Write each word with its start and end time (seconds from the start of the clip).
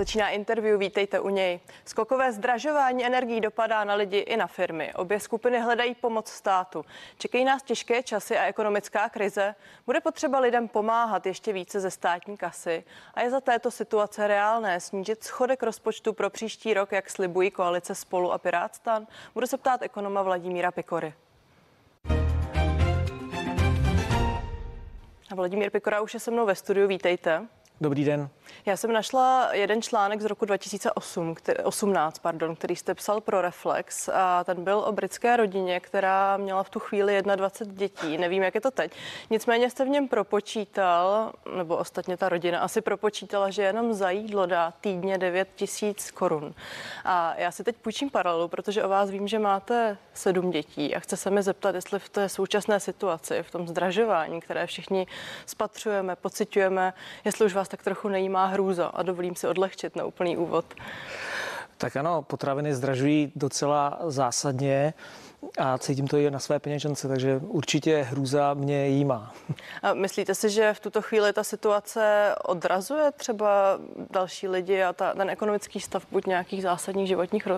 Začíná 0.00 0.28
interview, 0.28 0.78
vítejte 0.78 1.20
u 1.20 1.28
něj. 1.28 1.60
Skokové 1.84 2.32
zdražování 2.32 3.06
energií 3.06 3.40
dopadá 3.40 3.84
na 3.84 3.94
lidi 3.94 4.18
i 4.18 4.36
na 4.36 4.46
firmy. 4.46 4.94
Obě 4.94 5.20
skupiny 5.20 5.60
hledají 5.60 5.94
pomoc 5.94 6.28
státu. 6.28 6.84
Čekají 7.18 7.44
nás 7.44 7.62
těžké 7.62 8.02
časy 8.02 8.38
a 8.38 8.44
ekonomická 8.44 9.08
krize. 9.08 9.54
Bude 9.86 10.00
potřeba 10.00 10.38
lidem 10.38 10.68
pomáhat 10.68 11.26
ještě 11.26 11.52
více 11.52 11.80
ze 11.80 11.90
státní 11.90 12.36
kasy. 12.36 12.84
A 13.14 13.22
je 13.22 13.30
za 13.30 13.40
této 13.40 13.70
situace 13.70 14.26
reálné 14.26 14.80
snížit 14.80 15.24
schodek 15.24 15.62
rozpočtu 15.62 16.12
pro 16.12 16.30
příští 16.30 16.74
rok, 16.74 16.92
jak 16.92 17.10
slibují 17.10 17.50
koalice 17.50 17.94
Spolu 17.94 18.32
a 18.32 18.38
Pirátstan? 18.38 19.06
Budu 19.34 19.46
se 19.46 19.56
ptát 19.56 19.82
ekonoma 19.82 20.22
Vladimíra 20.22 20.70
Pikory. 20.70 21.14
A 25.30 25.34
Vladimír 25.34 25.70
Pikora 25.70 26.00
už 26.00 26.14
je 26.14 26.20
se 26.20 26.30
mnou 26.30 26.46
ve 26.46 26.54
studiu, 26.54 26.88
vítejte. 26.88 27.46
Dobrý 27.82 28.04
den. 28.04 28.28
Já 28.66 28.76
jsem 28.76 28.92
našla 28.92 29.48
jeden 29.52 29.82
článek 29.82 30.20
z 30.20 30.24
roku 30.24 30.44
2008, 30.44 31.34
který, 31.34 31.58
18, 31.58 32.18
pardon, 32.18 32.56
který 32.56 32.76
jste 32.76 32.94
psal 32.94 33.20
pro 33.20 33.40
Reflex 33.40 34.08
a 34.08 34.44
ten 34.44 34.64
byl 34.64 34.78
o 34.78 34.92
britské 34.92 35.36
rodině, 35.36 35.80
která 35.80 36.36
měla 36.36 36.62
v 36.62 36.70
tu 36.70 36.78
chvíli 36.78 37.22
21 37.22 37.78
dětí. 37.78 38.18
Nevím, 38.18 38.42
jak 38.42 38.54
je 38.54 38.60
to 38.60 38.70
teď. 38.70 38.92
Nicméně 39.30 39.70
jste 39.70 39.84
v 39.84 39.88
něm 39.88 40.08
propočítal, 40.08 41.32
nebo 41.56 41.76
ostatně 41.76 42.16
ta 42.16 42.28
rodina 42.28 42.60
asi 42.60 42.80
propočítala, 42.80 43.50
že 43.50 43.62
jenom 43.62 43.94
za 43.94 44.10
jídlo 44.10 44.46
dá 44.46 44.70
týdně 44.80 45.18
9 45.18 45.48
tisíc 45.54 46.10
korun. 46.10 46.54
A 47.04 47.34
já 47.36 47.50
si 47.50 47.64
teď 47.64 47.76
půjčím 47.76 48.10
paralelu, 48.10 48.48
protože 48.48 48.84
o 48.84 48.88
vás 48.88 49.10
vím, 49.10 49.28
že 49.28 49.38
máte 49.38 49.98
sedm 50.14 50.50
dětí 50.50 50.94
a 50.94 51.00
chce 51.00 51.16
se 51.16 51.30
mi 51.30 51.42
zeptat, 51.42 51.74
jestli 51.74 51.98
v 51.98 52.08
té 52.08 52.28
současné 52.28 52.80
situaci, 52.80 53.42
v 53.42 53.50
tom 53.50 53.68
zdražování, 53.68 54.40
které 54.40 54.66
všichni 54.66 55.06
spatřujeme, 55.46 56.16
pocitujeme, 56.16 56.92
jestli 57.24 57.46
už 57.46 57.54
vás 57.54 57.69
tak 57.70 57.82
trochu 57.82 58.08
nejímá 58.08 58.46
hrůza 58.46 58.86
a 58.86 59.02
dovolím 59.02 59.36
si 59.36 59.46
odlehčit 59.46 59.96
na 59.96 60.04
úplný 60.04 60.36
úvod. 60.36 60.64
Tak 61.78 61.96
ano, 61.96 62.22
potraviny 62.22 62.74
zdražují 62.74 63.32
docela 63.36 63.98
zásadně 64.06 64.94
a 65.58 65.78
cítím 65.78 66.08
to 66.08 66.16
i 66.16 66.30
na 66.30 66.38
své 66.38 66.58
peněžence, 66.58 67.08
takže 67.08 67.40
určitě 67.42 68.06
hrůza 68.10 68.54
mě 68.54 68.88
jímá. 68.88 69.34
A 69.82 69.94
myslíte 69.94 70.34
si, 70.34 70.50
že 70.50 70.74
v 70.74 70.80
tuto 70.80 71.02
chvíli 71.02 71.32
ta 71.32 71.44
situace 71.44 72.34
odrazuje 72.44 73.12
třeba 73.12 73.78
další 74.10 74.48
lidi 74.48 74.82
a 74.82 74.92
ta, 74.92 75.14
ten 75.14 75.30
ekonomický 75.30 75.80
stav 75.80 76.06
buď 76.10 76.26
nějakých 76.26 76.62
zásadních 76.62 77.08
životních 77.08 77.48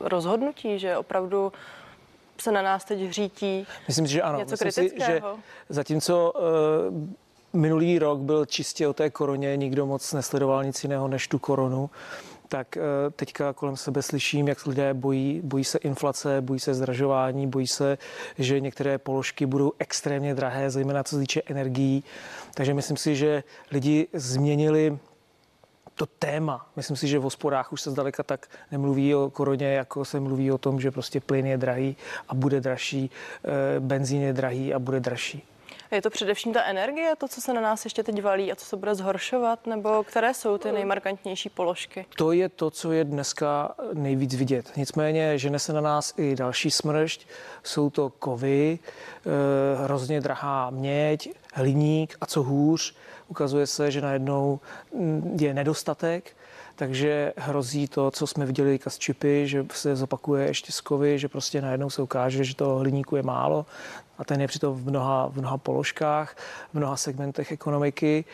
rozhodnutí, 0.00 0.78
že 0.78 0.96
opravdu 0.96 1.52
se 2.38 2.52
na 2.52 2.62
nás 2.62 2.84
teď 2.84 3.00
hřítí 3.00 3.66
Myslím, 3.88 4.06
že 4.06 4.22
ano. 4.22 4.38
Něco 4.38 4.50
Myslím 4.50 4.72
kritického? 4.72 5.36
si, 5.36 5.36
že 5.36 5.42
zatímco 5.68 6.32
uh, 6.32 6.40
minulý 7.54 7.98
rok 7.98 8.18
byl 8.18 8.46
čistě 8.46 8.88
o 8.88 8.92
té 8.92 9.10
koroně, 9.10 9.56
nikdo 9.56 9.86
moc 9.86 10.12
nesledoval 10.12 10.64
nic 10.64 10.82
jiného 10.82 11.08
než 11.08 11.28
tu 11.28 11.38
koronu 11.38 11.90
tak 12.48 12.76
eh, 12.76 12.80
teďka 13.10 13.52
kolem 13.52 13.76
sebe 13.76 14.02
slyším, 14.02 14.48
jak 14.48 14.66
lidé 14.66 14.94
bojí, 14.94 15.40
bojí 15.44 15.64
se 15.64 15.78
inflace, 15.78 16.40
bojí 16.40 16.60
se 16.60 16.74
zdražování, 16.74 17.46
bojí 17.46 17.66
se, 17.66 17.98
že 18.38 18.60
některé 18.60 18.98
položky 18.98 19.46
budou 19.46 19.72
extrémně 19.78 20.34
drahé, 20.34 20.70
zejména 20.70 21.02
co 21.02 21.16
se 21.16 21.20
týče 21.20 21.42
energií. 21.46 22.04
Takže 22.54 22.74
myslím 22.74 22.96
si, 22.96 23.16
že 23.16 23.42
lidi 23.70 24.06
změnili 24.12 24.98
to 25.94 26.06
téma. 26.06 26.66
Myslím 26.76 26.96
si, 26.96 27.08
že 27.08 27.18
v 27.18 27.22
hospodách 27.22 27.72
už 27.72 27.80
se 27.80 27.90
zdaleka 27.90 28.22
tak 28.22 28.46
nemluví 28.72 29.14
o 29.14 29.30
koroně, 29.30 29.66
jako 29.66 30.04
se 30.04 30.20
mluví 30.20 30.52
o 30.52 30.58
tom, 30.58 30.80
že 30.80 30.90
prostě 30.90 31.20
plyn 31.20 31.46
je 31.46 31.58
drahý 31.58 31.96
a 32.28 32.34
bude 32.34 32.60
dražší, 32.60 33.10
eh, 33.44 33.80
benzín 33.80 34.22
je 34.22 34.32
drahý 34.32 34.74
a 34.74 34.78
bude 34.78 35.00
dražší. 35.00 35.42
Je 35.94 36.02
to 36.02 36.10
především 36.10 36.52
ta 36.52 36.64
energie, 36.64 37.12
to, 37.18 37.28
co 37.28 37.40
se 37.40 37.52
na 37.52 37.60
nás 37.60 37.84
ještě 37.84 38.02
teď 38.02 38.22
valí 38.22 38.52
a 38.52 38.56
co 38.56 38.64
se 38.64 38.76
bude 38.76 38.94
zhoršovat, 38.94 39.66
nebo 39.66 40.04
které 40.04 40.34
jsou 40.34 40.58
ty 40.58 40.72
nejmarkantnější 40.72 41.48
položky? 41.48 42.06
To 42.16 42.32
je 42.32 42.48
to, 42.48 42.70
co 42.70 42.92
je 42.92 43.04
dneska 43.04 43.74
nejvíc 43.92 44.34
vidět. 44.34 44.76
Nicméně 44.76 45.38
žene 45.38 45.58
se 45.58 45.72
na 45.72 45.80
nás 45.80 46.14
i 46.16 46.36
další 46.36 46.70
smršť. 46.70 47.26
Jsou 47.62 47.90
to 47.90 48.10
kovy, 48.10 48.78
eh, 48.78 49.84
hrozně 49.84 50.20
drahá 50.20 50.70
měď, 50.70 51.28
hliník 51.54 52.16
a 52.20 52.26
co 52.26 52.42
hůř, 52.42 52.94
ukazuje 53.28 53.66
se, 53.66 53.90
že 53.90 54.00
najednou 54.00 54.60
mm, 54.94 55.36
je 55.40 55.54
nedostatek 55.54 56.36
takže 56.76 57.32
hrozí 57.36 57.88
to, 57.88 58.10
co 58.10 58.26
jsme 58.26 58.46
viděli 58.46 58.78
s 58.88 58.98
čipy, 58.98 59.48
že 59.48 59.66
se 59.72 59.96
zopakuje 59.96 60.46
ještě 60.46 60.72
z 60.72 60.80
kovy, 60.80 61.18
že 61.18 61.28
prostě 61.28 61.62
najednou 61.62 61.90
se 61.90 62.02
ukáže, 62.02 62.44
že 62.44 62.56
to 62.56 62.76
hliníku 62.76 63.16
je 63.16 63.22
málo 63.22 63.66
a 64.18 64.24
ten 64.24 64.40
je 64.40 64.48
přitom 64.48 64.74
v 64.74 64.86
mnoha, 64.86 65.28
v 65.28 65.36
mnoha 65.36 65.58
položkách, 65.58 66.36
v 66.70 66.74
mnoha 66.74 66.96
segmentech 66.96 67.52
ekonomiky 67.52 68.24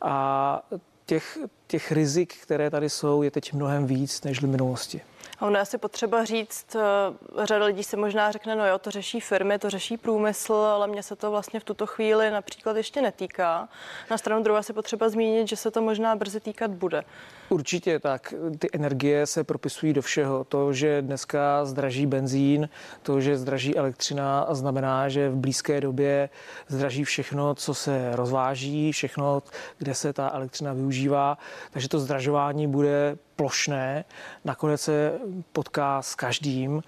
a 0.00 0.62
těch, 1.06 1.38
těch 1.66 1.92
rizik, 1.92 2.36
které 2.42 2.70
tady 2.70 2.90
jsou, 2.90 3.22
je 3.22 3.30
teď 3.30 3.52
mnohem 3.52 3.86
víc 3.86 4.22
než 4.22 4.42
v 4.42 4.46
minulosti. 4.46 5.00
A 5.38 5.46
ono 5.46 5.60
asi 5.60 5.78
potřeba 5.78 6.24
říct, 6.24 6.76
eh, 6.76 7.46
řada 7.46 7.64
lidí 7.64 7.84
si 7.84 7.96
možná 7.96 8.32
řekne, 8.32 8.56
no 8.56 8.66
jo, 8.66 8.78
to 8.78 8.90
řeší 8.90 9.20
firmy, 9.20 9.58
to 9.58 9.70
řeší 9.70 9.96
průmysl, 9.96 10.52
ale 10.52 10.86
mě 10.86 11.02
se 11.02 11.16
to 11.16 11.30
vlastně 11.30 11.60
v 11.60 11.64
tuto 11.64 11.86
chvíli 11.86 12.30
například 12.30 12.76
ještě 12.76 13.02
netýká. 13.02 13.68
Na 14.10 14.18
stranu 14.18 14.42
druhé 14.42 14.62
si 14.62 14.72
potřeba 14.72 15.08
zmínit, 15.08 15.48
že 15.48 15.56
se 15.56 15.70
to 15.70 15.82
možná 15.82 16.16
brzy 16.16 16.40
týkat 16.40 16.70
bude. 16.70 17.04
Určitě 17.50 17.98
tak. 17.98 18.34
Ty 18.58 18.68
energie 18.72 19.26
se 19.26 19.44
propisují 19.44 19.92
do 19.92 20.02
všeho. 20.02 20.44
To, 20.44 20.72
že 20.72 21.02
dneska 21.02 21.64
zdraží 21.64 22.06
benzín, 22.06 22.68
to, 23.02 23.20
že 23.20 23.38
zdraží 23.38 23.76
elektřina, 23.76 24.46
znamená, 24.50 25.08
že 25.08 25.30
v 25.30 25.36
blízké 25.36 25.80
době 25.80 26.28
zdraží 26.68 27.04
všechno, 27.04 27.54
co 27.54 27.74
se 27.74 28.10
rozváží, 28.14 28.92
všechno, 28.92 29.42
kde 29.78 29.94
se 29.94 30.12
ta 30.12 30.30
elektřina 30.30 30.72
využívá. 30.72 31.38
Takže 31.70 31.88
to 31.88 32.00
zdražování 32.00 32.66
bude 32.66 33.16
plošné. 33.36 34.04
Nakonec 34.44 34.80
se 34.80 35.12
potká 35.52 36.02
s 36.02 36.14
každým. 36.14 36.82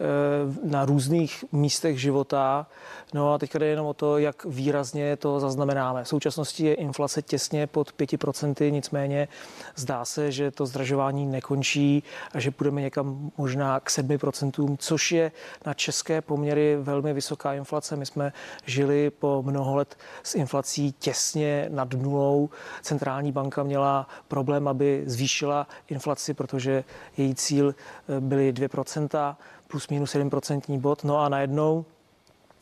Eh, 0.00 0.68
na 0.68 0.84
různých 0.84 1.44
místech 1.52 2.00
života. 2.00 2.66
No 3.14 3.32
a 3.32 3.38
teď 3.38 3.54
jde 3.54 3.66
jenom 3.66 3.86
o 3.86 3.94
to, 3.94 4.18
jak 4.18 4.44
výrazně 4.44 5.16
to 5.16 5.40
zaznamenáme. 5.40 6.04
V 6.04 6.08
současnosti 6.08 6.64
je 6.64 6.74
inflace 6.74 7.22
těsně 7.22 7.66
pod 7.66 7.92
5%, 7.92 8.70
nicméně 8.70 9.28
zdá 9.76 10.04
se, 10.04 10.32
že 10.32 10.50
to 10.50 10.66
zdražování 10.66 11.26
nekončí 11.26 12.02
a 12.34 12.40
že 12.40 12.50
půjdeme 12.50 12.80
někam 12.80 13.30
možná 13.38 13.80
k 13.80 13.90
7%, 13.90 14.76
což 14.78 15.12
je 15.12 15.32
na 15.66 15.74
české 15.74 16.20
poměry 16.20 16.76
velmi 16.80 17.12
vysoká 17.12 17.54
inflace. 17.54 17.96
My 17.96 18.06
jsme 18.06 18.32
žili 18.66 19.10
po 19.10 19.42
mnoho 19.42 19.76
let 19.76 19.96
s 20.22 20.34
inflací 20.34 20.94
těsně 20.98 21.66
nad 21.70 21.92
nulou. 21.92 22.50
Centrální 22.82 23.32
banka 23.32 23.62
měla 23.62 24.08
problém, 24.28 24.68
aby 24.68 25.02
zvýšila 25.06 25.66
inflaci, 25.88 26.34
protože 26.34 26.84
její 27.16 27.34
cíl 27.34 27.74
eh, 28.08 28.20
byly 28.20 28.52
2% 28.52 29.36
plus 29.76 29.88
minus 29.88 30.14
1% 30.14 30.78
bod. 30.80 31.04
No 31.04 31.18
a 31.18 31.28
najednou 31.28 31.84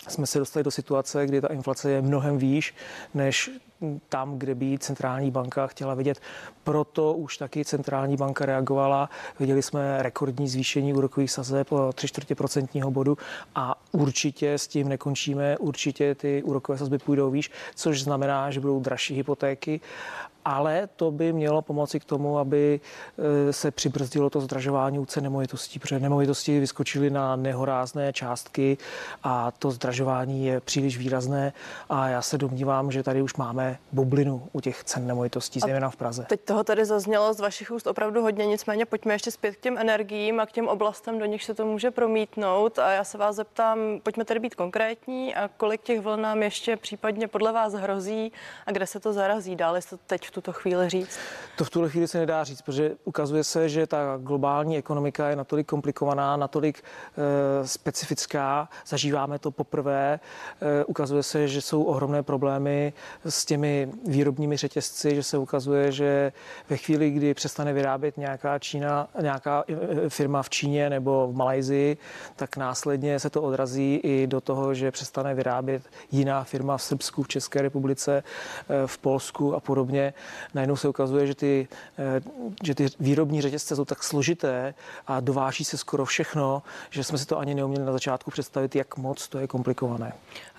jsme 0.09 0.27
se 0.27 0.39
dostali 0.39 0.65
do 0.65 0.71
situace, 0.71 1.27
kdy 1.27 1.41
ta 1.41 1.49
inflace 1.49 1.91
je 1.91 2.03
mnohem 2.03 2.39
výš 2.39 2.75
než 3.15 3.51
tam, 4.09 4.39
kde 4.39 4.55
by 4.55 4.79
centrální 4.79 5.31
banka 5.31 5.67
chtěla 5.67 5.95
vidět. 5.95 6.21
Proto 6.65 7.12
už 7.12 7.37
taky 7.37 7.65
centrální 7.65 8.17
banka 8.17 8.47
reagovala. 8.47 9.11
Viděli 9.41 9.62
jsme 9.62 10.03
rekordní 10.03 10.49
zvýšení 10.49 10.95
úrokových 10.95 11.31
sazeb 11.31 11.69
po 11.69 11.93
3 11.95 12.09
čtvrtě 12.09 12.34
procentního 12.34 12.91
bodu 12.91 13.19
a 13.55 13.75
určitě 13.93 14.53
s 14.53 14.69
tím 14.69 14.89
nekončíme. 14.89 15.59
Určitě 15.59 16.15
ty 16.15 16.43
úrokové 16.43 16.79
sazby 16.79 16.99
půjdou 16.99 17.31
výš, 17.31 17.51
což 17.75 18.03
znamená, 18.03 18.51
že 18.51 18.61
budou 18.61 18.81
dražší 18.81 19.15
hypotéky 19.15 19.81
ale 20.45 20.89
to 20.97 21.11
by 21.11 21.33
mělo 21.33 21.63
pomoci 21.63 22.01
k 22.01 22.05
tomu, 22.05 22.39
aby 22.39 22.81
e, 23.49 23.53
se 23.53 23.71
přibrzdilo 23.71 24.31
to 24.31 24.41
zdražování 24.41 24.99
u 24.99 25.07
cen 25.07 25.25
nemovitostí, 25.25 25.79
protože 25.79 25.99
nemovitosti 25.99 26.61
vyskočily 26.61 27.11
na 27.11 27.37
nehorázné 27.37 28.13
částky 28.13 28.79
a 29.23 29.51
to 29.51 29.71
zdražování 29.71 30.47
je 30.47 30.61
příliš 30.61 30.99
výrazné 30.99 31.53
a 31.89 32.09
já 32.09 32.23
se 32.23 32.39
domnívám, 32.39 32.93
že 32.93 33.03
tady 33.03 33.23
už 33.23 33.37
máme 33.37 33.64
bublinu 33.93 34.49
u 34.53 34.61
těch 34.61 34.84
cen 34.84 35.07
nemovitostí, 35.07 35.61
zejména 35.61 35.91
v 35.91 35.97
Praze. 35.97 36.27
Teď 36.28 36.41
toho 36.41 36.65
tady 36.65 36.84
zaznělo 36.84 37.34
z 37.34 37.41
vašich 37.41 37.71
úst 37.71 37.87
opravdu 37.87 38.22
hodně, 38.22 38.47
nicméně 38.47 38.87
pojďme 38.87 39.15
ještě 39.15 39.31
zpět 39.31 39.57
k 39.57 39.61
těm 39.61 39.78
energiím 39.78 40.41
a 40.41 40.47
k 40.47 40.53
těm 40.53 40.69
oblastem, 40.69 41.19
do 41.19 41.25
nich 41.25 41.45
se 41.45 41.55
to 41.55 41.66
může 41.66 41.91
promítnout 41.91 42.78
a 42.78 42.91
já 42.91 43.05
se 43.05 43.19
vás 43.19 43.37
zeptám, 43.37 43.78
pojďme 44.03 44.25
tedy 44.25 44.41
být 44.41 44.55
konkrétní 44.55 45.34
a 45.34 45.51
kolik 45.57 45.83
těch 45.83 46.01
vln 46.01 46.22
nám 46.22 46.43
ještě 46.43 46.77
případně 46.77 47.28
podle 47.28 47.53
vás 47.53 47.72
hrozí 47.72 48.33
a 48.66 48.72
kde 48.72 48.87
se 48.87 49.01
to 49.01 49.13
zarazí. 49.13 49.57
Dále 49.57 49.83
se 49.83 49.91
to 49.91 50.03
teď 50.07 50.31
tuto 50.31 50.53
chvíli 50.53 50.89
říct? 50.89 51.19
To 51.57 51.65
v 51.65 51.71
tuhle 51.71 51.91
chvíli 51.91 52.09
se 52.09 52.19
nedá 52.19 52.45
říct, 52.45 52.63
protože 52.63 52.93
ukazuje 53.05 53.45
se, 53.45 53.69
že 53.69 53.87
ta 53.87 54.19
globální 54.19 54.78
ekonomika 54.78 55.28
je 55.28 55.37
natolik 55.37 55.67
komplikovaná, 55.67 56.37
natolik 56.37 56.83
e, 56.83 57.67
specifická, 57.67 58.69
zažíváme 58.87 59.39
to 59.39 59.51
poprvé, 59.51 60.21
e, 60.81 60.84
ukazuje 60.84 61.22
se, 61.22 61.49
že 61.49 61.60
jsou 61.60 61.83
ohromné 61.83 62.22
problémy 62.22 62.93
s 63.25 63.45
těmi 63.45 63.53
těmi 63.54 63.89
výrobními 64.06 64.56
řetězci, 64.56 65.15
že 65.15 65.22
se 65.22 65.39
ukazuje, 65.39 65.92
že 65.92 66.33
ve 66.68 66.77
chvíli, 66.77 67.10
kdy 67.10 67.34
přestane 67.34 67.72
vyrábět 67.72 68.16
nějaká 68.16 68.59
Čína, 68.59 69.09
nějaká 69.21 69.65
firma 70.09 70.42
v 70.42 70.51
Číně 70.51 70.91
nebo 70.91 71.28
v 71.28 71.36
Malajzii, 71.36 71.97
tak 72.36 72.56
následně 72.56 73.21
se 73.21 73.30
to 73.30 73.42
odrazí 73.42 74.01
i 74.03 74.27
do 74.27 74.41
toho, 74.41 74.74
že 74.74 74.91
přestane 74.91 75.34
vyrábět 75.34 75.83
jiná 76.10 76.45
firma 76.45 76.77
v 76.77 76.83
Srbsku, 76.83 77.22
v 77.22 77.28
České 77.28 77.62
republice, 77.62 78.22
v 78.86 78.98
Polsku 78.98 79.54
a 79.54 79.60
podobně. 79.60 80.15
Najednou 80.54 80.77
se 80.77 80.89
ukazuje, 80.89 81.27
že 81.27 81.34
ty, 81.34 81.68
že 82.65 82.74
ty 82.74 82.86
výrobní 83.00 83.42
řetězce 83.42 83.77
jsou 83.77 83.84
tak 83.84 84.03
složité 84.03 84.74
a 85.07 85.21
dováží 85.21 85.65
se 85.65 85.78
skoro 85.78 86.04
všechno, 86.04 86.62
že 86.91 87.04
jsme 87.04 87.18
si 87.18 87.27
to 87.27 87.39
ani 87.39 87.54
neuměli 87.54 87.86
na 87.86 87.92
začátku 87.92 88.30
představit, 88.30 88.77
jak 88.77 88.97
moc 88.97 89.28
to 89.28 89.39
je 89.39 89.47
komplikované. 89.47 90.12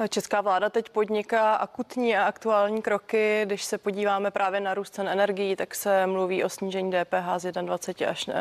Česká 0.09 0.41
vláda 0.41 0.69
teď 0.69 0.89
podniká 0.89 1.55
akutní 1.55 2.15
a 2.15 2.23
aktuální 2.23 2.81
kroky. 2.85 3.41
Když 3.45 3.63
se 3.63 3.77
podíváme 3.77 4.31
právě 4.31 4.59
na 4.59 4.73
růst 4.73 4.93
cen 4.93 5.07
energií, 5.07 5.55
tak 5.55 5.75
se 5.75 6.07
mluví 6.07 6.43
o 6.43 6.49
snížení 6.49 6.91
DPH 6.91 7.39
z 7.39 7.51
21 7.51 8.11
až, 8.11 8.27
eh, 8.27 8.33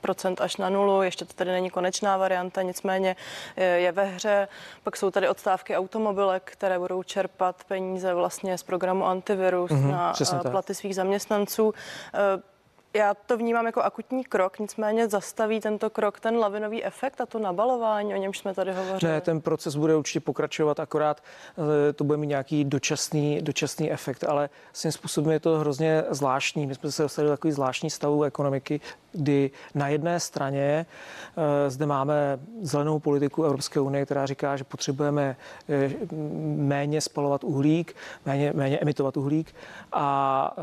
procent 0.00 0.40
až 0.40 0.56
na 0.56 0.68
nulu. 0.70 1.02
Ještě 1.02 1.24
to 1.24 1.34
tady 1.34 1.50
není 1.50 1.70
konečná 1.70 2.16
varianta, 2.16 2.62
nicméně 2.62 3.16
je 3.56 3.92
ve 3.92 4.04
hře. 4.04 4.48
Pak 4.82 4.96
jsou 4.96 5.10
tady 5.10 5.28
odstávky 5.28 5.76
automobilek, 5.76 6.42
které 6.44 6.78
budou 6.78 7.02
čerpat 7.02 7.64
peníze 7.64 8.14
vlastně 8.14 8.58
z 8.58 8.62
programu 8.62 9.06
antivirus 9.06 9.70
mm-hmm, 9.70 9.90
na 9.90 10.12
eh, 10.46 10.50
platy 10.50 10.74
svých 10.74 10.94
zaměstnanců. 10.94 11.74
Já 12.94 13.14
to 13.14 13.36
vnímám 13.36 13.66
jako 13.66 13.82
akutní 13.82 14.24
krok, 14.24 14.58
nicméně 14.58 15.08
zastaví 15.08 15.60
tento 15.60 15.90
krok 15.90 16.20
ten 16.20 16.36
lavinový 16.36 16.84
efekt 16.84 17.20
a 17.20 17.26
to 17.26 17.38
nabalování, 17.38 18.14
o 18.14 18.16
němž 18.16 18.38
jsme 18.38 18.54
tady 18.54 18.72
hovořili. 18.72 19.12
Ne, 19.12 19.20
ten 19.20 19.40
proces 19.40 19.76
bude 19.76 19.96
určitě 19.96 20.20
pokračovat, 20.20 20.80
akorát 20.80 21.20
eh, 21.20 21.92
to 21.92 22.04
bude 22.04 22.18
mít 22.18 22.26
nějaký 22.26 22.64
dočasný, 22.64 23.42
dočasný 23.42 23.92
efekt, 23.92 24.24
ale 24.24 24.50
svým 24.72 24.92
způsobem 24.92 25.32
je 25.32 25.40
to 25.40 25.58
hrozně 25.58 26.04
zvláštní. 26.10 26.66
My 26.66 26.74
jsme 26.74 26.92
se 26.92 27.02
dostali 27.02 27.28
do 27.28 27.32
takový 27.32 27.52
zvláštní 27.52 27.90
stavu 27.90 28.22
ekonomiky, 28.22 28.80
kdy 29.12 29.50
na 29.74 29.88
jedné 29.88 30.20
straně 30.20 30.86
eh, 31.66 31.70
zde 31.70 31.86
máme 31.86 32.38
zelenou 32.62 32.98
politiku 32.98 33.44
Evropské 33.44 33.80
unie, 33.80 34.04
která 34.04 34.26
říká, 34.26 34.56
že 34.56 34.64
potřebujeme 34.64 35.36
eh, 35.68 35.90
méně 36.56 37.00
spalovat 37.00 37.44
uhlík, 37.44 37.96
méně, 38.26 38.52
méně 38.54 38.78
emitovat 38.78 39.16
uhlík 39.16 39.54
a 39.92 40.56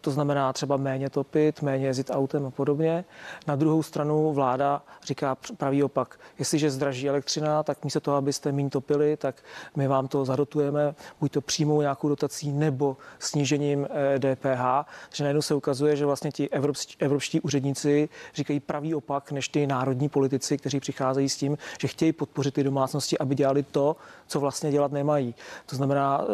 to 0.00 0.10
znamená 0.10 0.52
třeba 0.52 0.76
méně 0.76 1.10
topit, 1.10 1.55
jezdit, 1.56 1.62
méně 1.62 1.86
jezdit 1.86 2.10
autem 2.10 2.46
a 2.46 2.50
podobně. 2.50 3.04
Na 3.46 3.56
druhou 3.56 3.82
stranu 3.82 4.32
vláda 4.32 4.82
říká 5.04 5.36
pravý 5.56 5.82
opak. 5.82 6.18
Jestliže 6.38 6.70
zdraží 6.70 7.08
elektřina, 7.08 7.62
tak 7.62 7.84
místo 7.84 8.00
toho, 8.00 8.16
abyste 8.16 8.52
méně 8.52 8.70
topili, 8.70 9.16
tak 9.16 9.34
my 9.76 9.88
vám 9.88 10.08
to 10.08 10.24
zadotujeme, 10.24 10.94
buď 11.20 11.32
to 11.32 11.40
přímou 11.40 11.80
nějakou 11.80 12.08
dotací 12.08 12.52
nebo 12.52 12.96
snížením 13.18 13.86
DPH. 14.18 14.64
Eh, 14.80 14.84
že 15.12 15.24
najednou 15.24 15.42
se 15.42 15.54
ukazuje, 15.54 15.96
že 15.96 16.06
vlastně 16.06 16.32
ti 16.32 16.48
evropští, 16.50 16.96
evropští 16.98 17.40
úředníci 17.40 18.08
říkají 18.34 18.60
pravý 18.60 18.94
opak 18.94 19.32
než 19.32 19.48
ty 19.48 19.66
národní 19.66 20.08
politici, 20.08 20.58
kteří 20.58 20.80
přicházejí 20.80 21.28
s 21.28 21.36
tím, 21.36 21.58
že 21.80 21.88
chtějí 21.88 22.12
podpořit 22.12 22.54
ty 22.54 22.62
domácnosti, 22.62 23.18
aby 23.18 23.34
dělali 23.34 23.62
to, 23.62 23.96
co 24.26 24.40
vlastně 24.40 24.70
dělat 24.70 24.92
nemají. 24.92 25.34
To 25.66 25.76
znamená... 25.76 26.24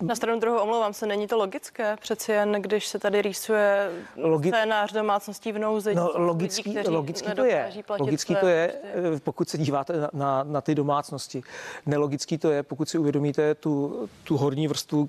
Eh, 0.00 0.04
Na 0.04 0.14
stranu 0.14 0.40
druhou 0.40 0.58
omlouvám 0.58 0.92
se, 0.92 1.06
není 1.06 1.26
to 1.26 1.36
logické? 1.36 1.96
Přeci 2.00 2.32
jen, 2.32 2.52
když 2.52 2.86
se 2.88 2.98
tady 2.98 3.22
rýsuje 3.22 3.90
Logi- 4.16 4.50
scénář 4.58 4.92
domácností 4.92 5.52
v 5.52 5.58
nouzi. 5.58 5.94
No, 5.94 6.10
logický, 6.14 6.78
lidí, 6.78 6.88
logický 6.90 7.32
to 7.32 7.44
je. 7.44 7.72
Logický 7.98 8.36
to 8.40 8.46
je, 8.46 8.74
prostě. 8.92 9.20
pokud 9.24 9.48
se 9.48 9.58
díváte 9.58 9.92
na, 10.00 10.10
na, 10.12 10.42
na 10.42 10.60
ty 10.60 10.74
domácnosti. 10.74 11.42
Nelogický 11.86 12.38
to 12.38 12.50
je, 12.50 12.62
pokud 12.62 12.88
si 12.88 12.98
uvědomíte 12.98 13.54
tu, 13.54 14.08
tu 14.24 14.36
horní 14.36 14.68
vrstvu 14.68 15.08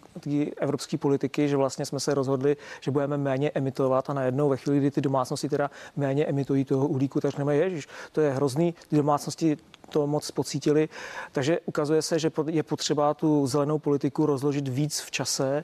evropské 0.57 0.97
politiky, 0.97 1.49
že 1.49 1.57
vlastně 1.57 1.85
jsme 1.85 1.99
se 1.99 2.13
rozhodli, 2.13 2.57
že 2.81 2.91
budeme 2.91 3.17
méně 3.17 3.51
emitovat 3.53 4.09
a 4.09 4.13
najednou 4.13 4.49
ve 4.49 4.57
chvíli, 4.57 4.79
kdy 4.79 4.91
ty 4.91 5.01
domácnosti 5.01 5.49
teda 5.49 5.71
méně 5.95 6.25
emitují 6.25 6.65
toho 6.65 6.87
uhlíku, 6.87 7.21
tak 7.21 7.37
nemají, 7.37 7.59
ježiš, 7.59 7.87
to 8.11 8.21
je 8.21 8.31
hrozný, 8.31 8.73
ty 8.89 8.95
domácnosti 8.95 9.57
to 9.89 10.07
moc 10.07 10.31
pocítili. 10.31 10.89
Takže 11.31 11.59
ukazuje 11.65 12.01
se, 12.01 12.19
že 12.19 12.31
je 12.47 12.63
potřeba 12.63 13.13
tu 13.13 13.47
zelenou 13.47 13.79
politiku 13.79 14.25
rozložit 14.25 14.67
víc 14.67 14.99
v 14.99 15.11
čase 15.11 15.63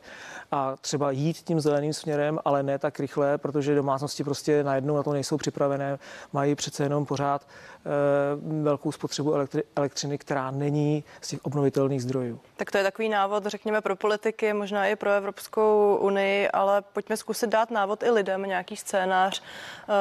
a 0.51 0.75
třeba 0.81 1.11
jít 1.11 1.37
tím 1.37 1.59
zeleným 1.59 1.93
směrem, 1.93 2.39
ale 2.45 2.63
ne 2.63 2.79
tak 2.79 2.99
rychle, 2.99 3.37
protože 3.37 3.75
domácnosti 3.75 4.23
prostě 4.23 4.63
najednou 4.63 4.95
na 4.95 5.03
to 5.03 5.13
nejsou 5.13 5.37
připravené, 5.37 5.99
mají 6.33 6.55
přece 6.55 6.83
jenom 6.83 7.05
pořád 7.05 7.41
e, 7.41 8.61
velkou 8.63 8.91
spotřebu 8.91 9.31
elektri- 9.31 9.63
elektřiny, 9.75 10.17
která 10.17 10.51
není 10.51 11.03
z 11.21 11.27
těch 11.27 11.39
obnovitelných 11.45 12.01
zdrojů. 12.01 12.39
Tak 12.57 12.71
to 12.71 12.77
je 12.77 12.83
takový 12.83 13.09
návod, 13.09 13.45
řekněme, 13.45 13.81
pro 13.81 13.95
politiky, 13.95 14.53
možná 14.53 14.87
i 14.87 14.95
pro 14.95 15.09
Evropskou 15.09 15.97
unii, 16.01 16.49
ale 16.49 16.81
pojďme 16.81 17.17
zkusit 17.17 17.49
dát 17.49 17.71
návod 17.71 18.03
i 18.03 18.09
lidem, 18.09 18.43
nějaký 18.43 18.77
scénář, 18.77 19.41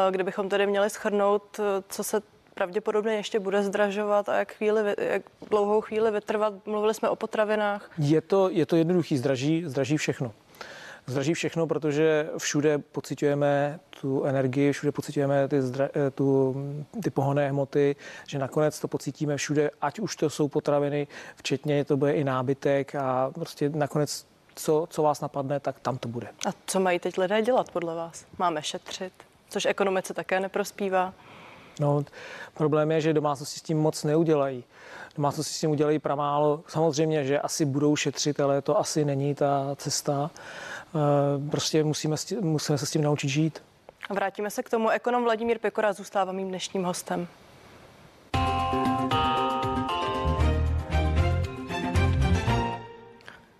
e, 0.08 0.12
kdybychom 0.12 0.48
tedy 0.48 0.66
měli 0.66 0.90
schrnout, 0.90 1.60
co 1.88 2.04
se 2.04 2.33
pravděpodobně 2.54 3.14
ještě 3.14 3.40
bude 3.40 3.62
zdražovat 3.62 4.28
a 4.28 4.38
jak, 4.38 4.52
chvíli, 4.52 4.94
jak 4.98 5.22
dlouhou 5.50 5.80
chvíli 5.80 6.10
vytrvat. 6.10 6.66
Mluvili 6.66 6.94
jsme 6.94 7.08
o 7.08 7.16
potravinách. 7.16 7.90
Je 7.98 8.20
to, 8.20 8.50
je 8.50 8.66
to 8.66 8.76
jednoduchý, 8.76 9.18
zdraží, 9.18 9.64
zdraží 9.66 9.96
všechno. 9.96 10.32
Zdraží 11.06 11.34
všechno, 11.34 11.66
protože 11.66 12.30
všude 12.38 12.78
pocitujeme 12.78 13.80
tu 14.00 14.24
energii, 14.24 14.72
všude 14.72 14.92
pocitujeme 14.92 15.48
ty, 15.48 15.62
zdra, 15.62 15.88
eh, 15.94 16.10
tu, 16.10 16.56
ty 17.02 17.10
pohonné 17.10 17.48
hmoty, 17.48 17.96
že 18.28 18.38
nakonec 18.38 18.80
to 18.80 18.88
pocítíme 18.88 19.36
všude, 19.36 19.70
ať 19.80 20.00
už 20.00 20.16
to 20.16 20.30
jsou 20.30 20.48
potraviny, 20.48 21.06
včetně 21.36 21.84
to 21.84 21.96
bude 21.96 22.12
i 22.12 22.24
nábytek 22.24 22.94
a 22.94 23.30
prostě 23.34 23.68
nakonec 23.68 24.26
co, 24.54 24.86
co 24.90 25.02
vás 25.02 25.20
napadne, 25.20 25.60
tak 25.60 25.80
tam 25.80 25.98
to 25.98 26.08
bude. 26.08 26.26
A 26.26 26.50
co 26.66 26.80
mají 26.80 26.98
teď 26.98 27.18
lidé 27.18 27.42
dělat 27.42 27.70
podle 27.70 27.94
vás? 27.94 28.26
Máme 28.38 28.62
šetřit, 28.62 29.12
což 29.48 29.64
ekonomice 29.66 30.14
také 30.14 30.40
neprospívá. 30.40 31.14
No, 31.80 32.04
problém 32.54 32.90
je, 32.90 33.00
že 33.00 33.12
domácnosti 33.12 33.58
s 33.60 33.62
tím 33.62 33.78
moc 33.78 34.04
neudělají. 34.04 34.64
Domácnosti 35.16 35.54
s 35.54 35.60
tím 35.60 35.70
udělají 35.70 35.98
pramálo. 35.98 36.60
Samozřejmě, 36.68 37.24
že 37.24 37.40
asi 37.40 37.64
budou 37.64 37.96
šetřit, 37.96 38.40
ale 38.40 38.62
to 38.62 38.78
asi 38.78 39.04
není 39.04 39.34
ta 39.34 39.66
cesta. 39.76 40.30
Eh, 40.94 41.50
prostě 41.50 41.84
musíme, 41.84 42.16
musíme 42.40 42.78
se 42.78 42.86
s 42.86 42.90
tím 42.90 43.02
naučit 43.02 43.28
žít. 43.28 43.62
Vrátíme 44.10 44.50
se 44.50 44.62
k 44.62 44.70
tomu. 44.70 44.88
Ekonom 44.88 45.24
Vladimír 45.24 45.58
Pekora 45.58 45.92
zůstává 45.92 46.32
mým 46.32 46.48
dnešním 46.48 46.84
hostem. 46.84 47.28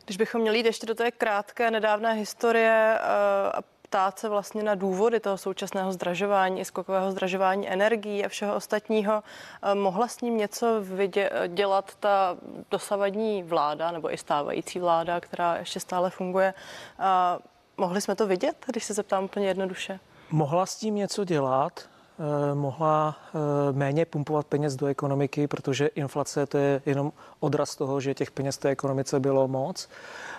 Když 0.04 0.16
bychom 0.16 0.40
měli 0.40 0.58
jít 0.58 0.66
ještě 0.66 0.86
do 0.86 0.94
té 0.94 1.10
krátké 1.10 1.70
nedávné 1.70 2.12
historie 2.12 2.98
eh, 2.98 3.52
a 3.52 3.73
ptát 3.94 4.18
se 4.18 4.28
vlastně 4.28 4.62
na 4.62 4.74
důvody 4.74 5.20
toho 5.20 5.38
současného 5.38 5.92
zdražování, 5.92 6.60
i 6.60 6.64
skokového 6.64 7.12
zdražování 7.12 7.68
energií 7.68 8.24
a 8.24 8.28
všeho 8.28 8.54
ostatního. 8.54 9.22
Eh, 9.62 9.74
mohla 9.74 10.08
s 10.08 10.20
ním 10.20 10.36
něco 10.36 10.80
vydě- 10.80 11.30
dělat 11.48 11.94
ta 12.00 12.36
dosavadní 12.70 13.42
vláda 13.42 13.90
nebo 13.90 14.12
i 14.12 14.16
stávající 14.18 14.78
vláda, 14.78 15.20
která 15.20 15.56
ještě 15.56 15.80
stále 15.80 16.10
funguje? 16.10 16.54
A 16.98 17.38
mohli 17.76 18.00
jsme 18.00 18.14
to 18.14 18.26
vidět, 18.26 18.56
když 18.66 18.84
se 18.84 18.94
zeptám 18.94 19.24
úplně 19.24 19.46
jednoduše? 19.46 20.00
Mohla 20.30 20.66
s 20.66 20.76
tím 20.76 20.94
něco 20.94 21.24
dělat, 21.24 21.80
eh, 21.82 22.54
mohla 22.54 23.16
eh, 23.18 23.72
méně 23.72 24.06
pumpovat 24.06 24.46
peněz 24.46 24.76
do 24.76 24.86
ekonomiky, 24.86 25.46
protože 25.46 25.86
inflace 25.86 26.46
to 26.46 26.58
je 26.58 26.82
jenom 26.86 27.12
odraz 27.40 27.76
toho, 27.76 28.00
že 28.00 28.14
těch 28.14 28.30
peněz 28.30 28.58
té 28.58 28.68
ekonomice 28.68 29.20
bylo 29.20 29.48
moc. 29.48 29.88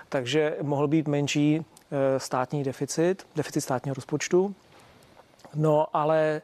Takže 0.09 0.57
mohl 0.62 0.88
být 0.88 1.07
menší 1.07 1.65
Eh, 1.71 1.75
státní 2.17 2.63
deficit, 2.63 3.27
deficit 3.35 3.61
státního 3.61 3.93
rozpočtu. 3.93 4.55
No 5.55 5.87
ale 5.93 6.41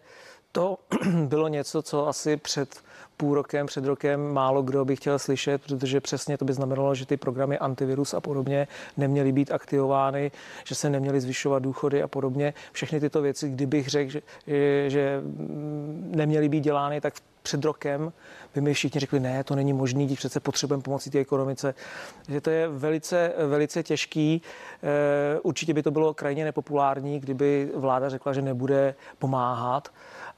to 0.51 0.77
bylo 1.25 1.47
něco, 1.47 1.81
co 1.81 2.07
asi 2.07 2.37
před 2.37 2.83
půl 3.17 3.35
rokem, 3.35 3.67
před 3.67 3.85
rokem 3.85 4.33
málo 4.33 4.61
kdo 4.61 4.85
by 4.85 4.95
chtěl 4.95 5.19
slyšet, 5.19 5.61
protože 5.61 6.01
přesně 6.01 6.37
to 6.37 6.45
by 6.45 6.53
znamenalo, 6.53 6.95
že 6.95 7.05
ty 7.05 7.17
programy 7.17 7.57
antivirus 7.57 8.13
a 8.13 8.19
podobně 8.19 8.67
neměly 8.97 9.31
být 9.31 9.51
aktivovány, 9.51 10.31
že 10.65 10.75
se 10.75 10.89
neměly 10.89 11.21
zvyšovat 11.21 11.59
důchody 11.59 12.03
a 12.03 12.07
podobně. 12.07 12.53
Všechny 12.71 12.99
tyto 12.99 13.21
věci, 13.21 13.49
kdybych 13.49 13.89
řekl, 13.89 14.11
že, 14.11 14.21
že 14.87 15.21
neměly 16.15 16.49
být 16.49 16.63
dělány, 16.63 17.01
tak 17.01 17.13
před 17.41 17.65
rokem 17.65 18.13
by 18.55 18.61
mi 18.61 18.73
všichni 18.73 18.99
řekli, 18.99 19.19
ne, 19.19 19.43
to 19.43 19.55
není 19.55 19.73
možný, 19.73 20.05
když 20.05 20.19
přece 20.19 20.39
potřebujeme 20.39 20.83
pomoci 20.83 21.09
té 21.09 21.19
ekonomice. 21.19 21.73
Že 22.29 22.41
to 22.41 22.49
je 22.49 22.67
velice, 22.67 23.33
velice 23.47 23.83
těžký. 23.83 24.41
Eh, 24.83 25.39
určitě 25.39 25.73
by 25.73 25.83
to 25.83 25.91
bylo 25.91 26.13
krajně 26.13 26.45
nepopulární, 26.45 27.19
kdyby 27.19 27.71
vláda 27.75 28.09
řekla, 28.09 28.33
že 28.33 28.41
nebude 28.41 28.95
pomáhat 29.19 29.89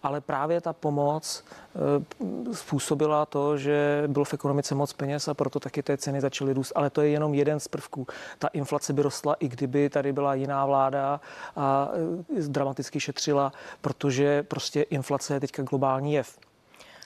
ale 0.03 0.21
právě 0.21 0.61
ta 0.61 0.73
pomoc 0.73 1.43
eh, 1.75 2.55
způsobila 2.55 3.25
to, 3.25 3.57
že 3.57 4.03
bylo 4.07 4.25
v 4.25 4.33
ekonomice 4.33 4.75
moc 4.75 4.93
peněz 4.93 5.27
a 5.27 5.33
proto 5.33 5.59
taky 5.59 5.83
ty 5.83 5.97
ceny 5.97 6.21
začaly 6.21 6.53
růst. 6.53 6.71
Ale 6.75 6.89
to 6.89 7.01
je 7.01 7.09
jenom 7.09 7.33
jeden 7.33 7.59
z 7.59 7.67
prvků. 7.67 8.07
Ta 8.39 8.47
inflace 8.47 8.93
by 8.93 9.01
rostla, 9.01 9.33
i 9.33 9.47
kdyby 9.47 9.89
tady 9.89 10.13
byla 10.13 10.33
jiná 10.33 10.65
vláda 10.65 11.21
a 11.55 11.89
eh, 12.37 12.41
dramaticky 12.41 12.99
šetřila, 12.99 13.51
protože 13.81 14.43
prostě 14.43 14.81
inflace 14.81 15.33
je 15.33 15.39
teďka 15.39 15.63
globální 15.63 16.13
jev. 16.13 16.37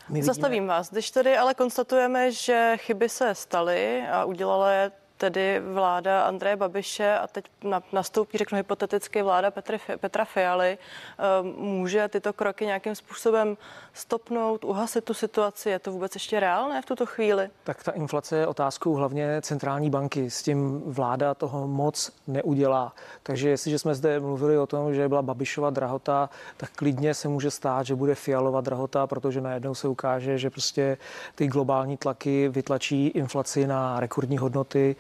My 0.10 0.24
Zastavím 0.24 0.68
vás. 0.68 0.92
Když 0.92 1.12
tedy 1.12 1.38
ale 1.38 1.54
konstatujeme, 1.54 2.32
že 2.32 2.74
chyby 2.78 3.10
se 3.10 3.36
staly 3.36 4.04
a 4.12 4.26
udělala 4.26 4.72
je 4.72 4.92
tedy 5.18 5.62
vláda 5.74 6.24
Andreje 6.24 6.56
Babiše 6.56 7.18
a 7.18 7.28
teď 7.28 7.46
nastoupí, 7.94 8.38
řeknu 8.38 8.58
hypoteticky, 8.58 9.22
vláda 9.22 9.52
Petry, 9.52 9.80
Petra 9.98 10.26
Fialy, 10.26 10.78
ehm, 11.18 11.54
může 11.58 12.08
tyto 12.08 12.34
kroky 12.34 12.66
nějakým 12.66 12.96
způsobem 12.96 13.58
stopnout, 13.94 14.64
uhasit 14.64 15.04
tu 15.04 15.14
situaci? 15.14 15.70
Je 15.70 15.80
to 15.80 15.92
vůbec 15.92 16.16
ještě 16.16 16.40
reálné 16.40 16.82
v 16.82 16.86
tuto 16.86 17.06
chvíli? 17.06 17.50
Tak 17.64 17.84
ta 17.84 17.92
inflace 17.92 18.38
je 18.38 18.48
otázkou 18.48 18.94
hlavně 18.94 19.42
centrální 19.42 19.90
banky. 19.90 20.30
S 20.30 20.44
tím 20.44 20.82
vláda 20.86 21.34
toho 21.34 21.68
moc 21.68 22.12
neudělá. 22.28 22.94
Takže 23.24 23.50
jestliže 23.50 23.80
jsme 23.80 23.96
zde 23.96 24.20
mluvili 24.20 24.58
o 24.58 24.68
tom, 24.68 24.94
že 24.94 25.08
byla 25.08 25.22
Babišova 25.22 25.70
drahota, 25.70 26.30
tak 26.58 26.70
klidně 26.72 27.14
se 27.14 27.28
může 27.28 27.52
stát, 27.52 27.86
že 27.86 27.96
bude 27.96 28.16
Fialova 28.16 28.62
drahota, 28.62 29.08
protože 29.08 29.42
najednou 29.42 29.76
se 29.76 29.88
ukáže, 29.88 30.38
že 30.38 30.50
prostě 30.50 30.98
ty 31.36 31.48
globální 31.48 31.98
tlaky 31.98 32.50
vytlačí 32.50 33.08
inflaci 33.08 33.68
na 33.68 34.00
rekordní 34.00 34.38
hodnoty 34.38 34.96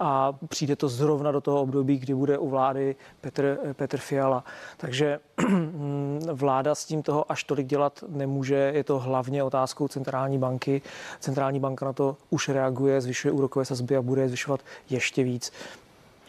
a 0.00 0.32
přijde 0.48 0.76
to 0.76 0.88
zrovna 0.88 1.32
do 1.32 1.40
toho 1.40 1.62
období, 1.62 1.98
kdy 1.98 2.14
bude 2.14 2.38
u 2.38 2.48
vlády 2.48 2.96
Petr, 3.20 3.58
Petr 3.72 3.98
Fiala. 3.98 4.44
Takže 4.76 5.18
vláda 6.32 6.74
s 6.74 6.84
tím 6.84 7.02
toho 7.02 7.32
až 7.32 7.44
tolik 7.44 7.66
dělat 7.66 8.04
nemůže. 8.08 8.72
Je 8.74 8.84
to 8.84 8.98
hlavně 8.98 9.42
otázkou 9.42 9.88
centrální 9.88 10.38
banky. 10.38 10.82
Centrální 11.20 11.60
banka 11.60 11.86
na 11.86 11.92
to 11.92 12.16
už 12.30 12.48
reaguje, 12.48 13.00
zvyšuje 13.00 13.32
úrokové 13.32 13.64
sazby 13.64 13.96
a 13.96 14.02
bude 14.02 14.22
je 14.22 14.28
zvyšovat 14.28 14.60
ještě 14.90 15.22
víc. 15.22 15.52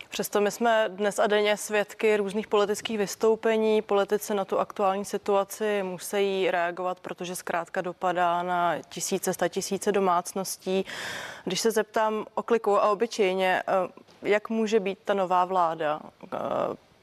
Přesto 0.10 0.42
my 0.42 0.51
jsme 0.51 0.86
dnes 0.88 1.20
a 1.20 1.28
denně 1.28 1.58
svědky 1.58 2.18
různých 2.18 2.48
politických 2.48 2.98
vystoupení. 2.98 3.82
Politici 3.82 4.34
na 4.34 4.46
tu 4.46 4.60
aktuální 4.60 5.06
situaci 5.06 5.84
musí 5.84 6.51
reagovat, 6.51 7.00
protože 7.00 7.36
zkrátka 7.36 7.82
dopadá 7.82 8.44
na 8.44 8.75
tisíce, 8.89 9.34
sta 9.34 9.48
tisíce 9.48 9.92
domácností. 9.92 10.86
Když 11.46 11.60
se 11.60 11.72
zeptám 11.72 12.25
o 12.34 12.44
kliku 12.44 12.78
a 12.78 12.89
obyčejně, 12.89 13.63
eh, 13.68 13.72
jak 14.22 14.50
může 14.50 14.80
být 14.80 15.00
ta 15.06 15.13
nová 15.13 15.46
vláda 15.46 16.00
eh, 16.24 16.38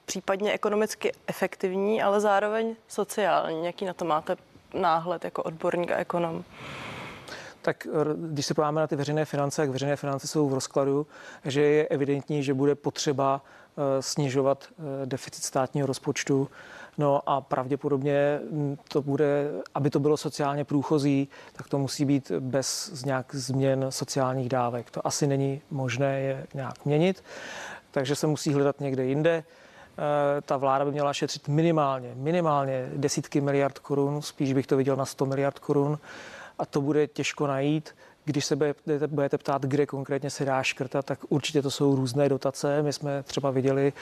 případně 0.05 0.53
ekonomicky 0.53 1.13
efektivní, 1.27 2.03
ale 2.03 2.21
zároveň 2.21 2.77
sociální? 2.89 3.67
Jaký 3.67 3.85
na 3.85 3.95
to 3.95 4.05
máte 4.05 4.37
náhled 4.75 5.25
jako 5.25 5.43
odborník 5.43 5.91
a 5.91 5.97
ekonom? 5.97 6.45
Tak 7.67 7.87
když 8.17 8.47
se 8.47 8.55
podíváme 8.55 8.81
na 8.81 8.87
ty 8.87 8.97
veřejné 8.97 9.25
finance, 9.25 9.63
jak 9.63 9.71
veřejné 9.71 9.97
finance 9.97 10.27
jsou 10.27 10.49
v 10.49 10.55
rozkladu, 10.55 11.07
že 11.45 11.63
je 11.63 11.87
evidentní, 11.89 12.43
že 12.43 12.55
bude 12.55 12.75
potřeba 12.75 13.43
eh, 13.43 14.03
snižovat 14.03 14.65
eh, 14.71 15.07
deficit 15.07 15.45
státního 15.45 15.87
rozpočtu. 15.87 16.49
No 16.99 17.29
a 17.29 17.41
pravděpodobně 17.41 18.41
to 18.89 19.03
bude, 19.03 19.51
aby 19.75 19.91
to 19.91 20.01
bylo 20.01 20.17
sociálně 20.17 20.65
průchozí, 20.65 21.29
tak 21.53 21.69
to 21.69 21.79
musí 21.79 22.05
být 22.05 22.31
bez 22.41 23.03
nějak 23.07 23.35
změn 23.35 23.87
sociálních 23.89 24.49
dávek. 24.49 24.91
To 24.91 25.07
asi 25.07 25.27
není 25.27 25.61
možné 25.71 26.21
je 26.21 26.47
nějak 26.55 26.85
měnit, 26.85 27.25
takže 27.91 28.17
se 28.17 28.27
musí 28.27 28.53
hledat 28.53 28.81
někde 28.81 29.05
jinde. 29.05 29.45
Eh, 29.99 30.41
ta 30.41 30.57
vláda 30.57 30.85
by 30.85 30.91
měla 30.91 31.13
šetřit 31.13 31.49
minimálně, 31.49 32.13
minimálně 32.15 32.89
desítky 32.97 33.41
miliard 33.41 33.79
korun, 33.79 34.23
spíš 34.23 34.53
bych 34.53 34.67
to 34.67 34.77
viděl 34.77 34.97
na 34.97 35.05
100 35.05 35.27
miliard 35.27 35.59
korun 35.59 35.99
a 36.59 36.67
to 36.67 36.81
bude 36.81 37.07
těžko 37.07 37.47
najít. 37.47 37.95
Když 38.29 38.45
se 38.45 38.57
budete, 38.57 39.07
budete 39.07 39.39
ptát, 39.39 39.63
kde 39.63 39.87
konkrétně 39.87 40.31
se 40.31 40.45
dá 40.45 40.63
škrtat, 40.63 41.05
tak 41.07 41.19
určitě 41.29 41.63
to 41.63 41.71
jsou 41.71 41.97
různé 41.97 42.29
dotace. 42.29 42.83
My 42.83 42.93
jsme 42.93 43.23
třeba 43.23 43.51
viděli 43.51 43.93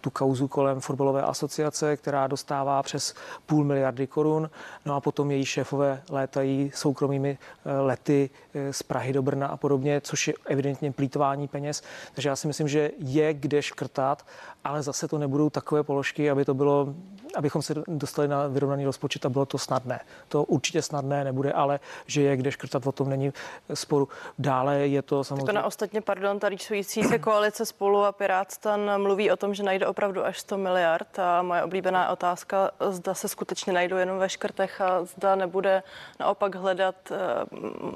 tu 0.00 0.10
kauzu 0.10 0.48
kolem 0.48 0.80
fotbalové 0.80 1.22
asociace, 1.22 1.96
která 1.96 2.26
dostává 2.26 2.82
přes 2.82 3.14
půl 3.46 3.64
miliardy 3.64 4.06
korun, 4.06 4.50
no 4.84 4.94
a 4.94 5.00
potom 5.00 5.30
její 5.30 5.44
šéfové 5.44 6.02
létají 6.10 6.70
soukromými 6.74 7.38
eh, 7.64 7.80
lety 7.80 8.30
eh, 8.54 8.72
z 8.72 8.82
Prahy 8.82 9.12
do 9.12 9.22
Brna 9.22 9.46
a 9.46 9.56
podobně, 9.56 10.00
což 10.00 10.28
je 10.28 10.34
evidentně 10.46 10.92
plítvání 10.92 11.48
peněz. 11.48 11.82
Takže 12.14 12.28
já 12.28 12.36
si 12.36 12.46
myslím, 12.46 12.68
že 12.68 12.90
je 12.98 13.34
kde 13.34 13.62
škrtat, 13.62 14.26
ale 14.64 14.82
zase 14.82 15.08
to 15.08 15.18
nebudou 15.18 15.50
takové 15.50 15.82
položky, 15.82 16.30
aby 16.30 16.44
to 16.44 16.54
bylo 16.54 16.94
abychom 17.36 17.62
se 17.62 17.74
dostali 17.88 18.28
na 18.28 18.46
vyrovnaný 18.46 18.84
rozpočet 18.84 19.26
a 19.26 19.28
bylo 19.28 19.46
to 19.46 19.58
snadné. 19.58 20.00
To 20.28 20.44
určitě 20.44 20.82
snadné 20.82 21.24
nebude, 21.24 21.52
ale 21.52 21.80
že 22.06 22.22
je 22.22 22.36
kde 22.36 22.52
škrtat, 22.52 22.86
o 22.86 22.92
tom 22.92 23.08
není 23.08 23.32
sporu. 23.74 24.08
Dále 24.38 24.78
je 24.78 25.02
to 25.02 25.24
samozřejmě... 25.24 25.46
Tak 25.46 25.54
na 25.54 25.64
ostatně, 25.64 26.00
pardon, 26.00 26.38
ta 26.38 26.48
rýčující 26.48 27.02
se 27.02 27.18
koalice 27.18 27.66
spolu 27.66 28.04
a 28.04 28.12
Pirátstan 28.12 29.02
mluví 29.02 29.30
o 29.30 29.36
tom, 29.36 29.54
že 29.54 29.62
najde 29.62 29.86
opravdu 29.86 30.24
až 30.24 30.40
100 30.40 30.58
miliard 30.58 31.18
a 31.18 31.42
moje 31.42 31.62
oblíbená 31.62 32.08
otázka, 32.08 32.70
zda 32.90 33.14
se 33.14 33.28
skutečně 33.28 33.72
najdou 33.72 33.96
jenom 33.96 34.18
ve 34.18 34.28
škrtech 34.28 34.80
a 34.80 35.04
zda 35.04 35.34
nebude 35.34 35.82
naopak 36.20 36.54
hledat, 36.54 36.94
eh, 37.10 37.16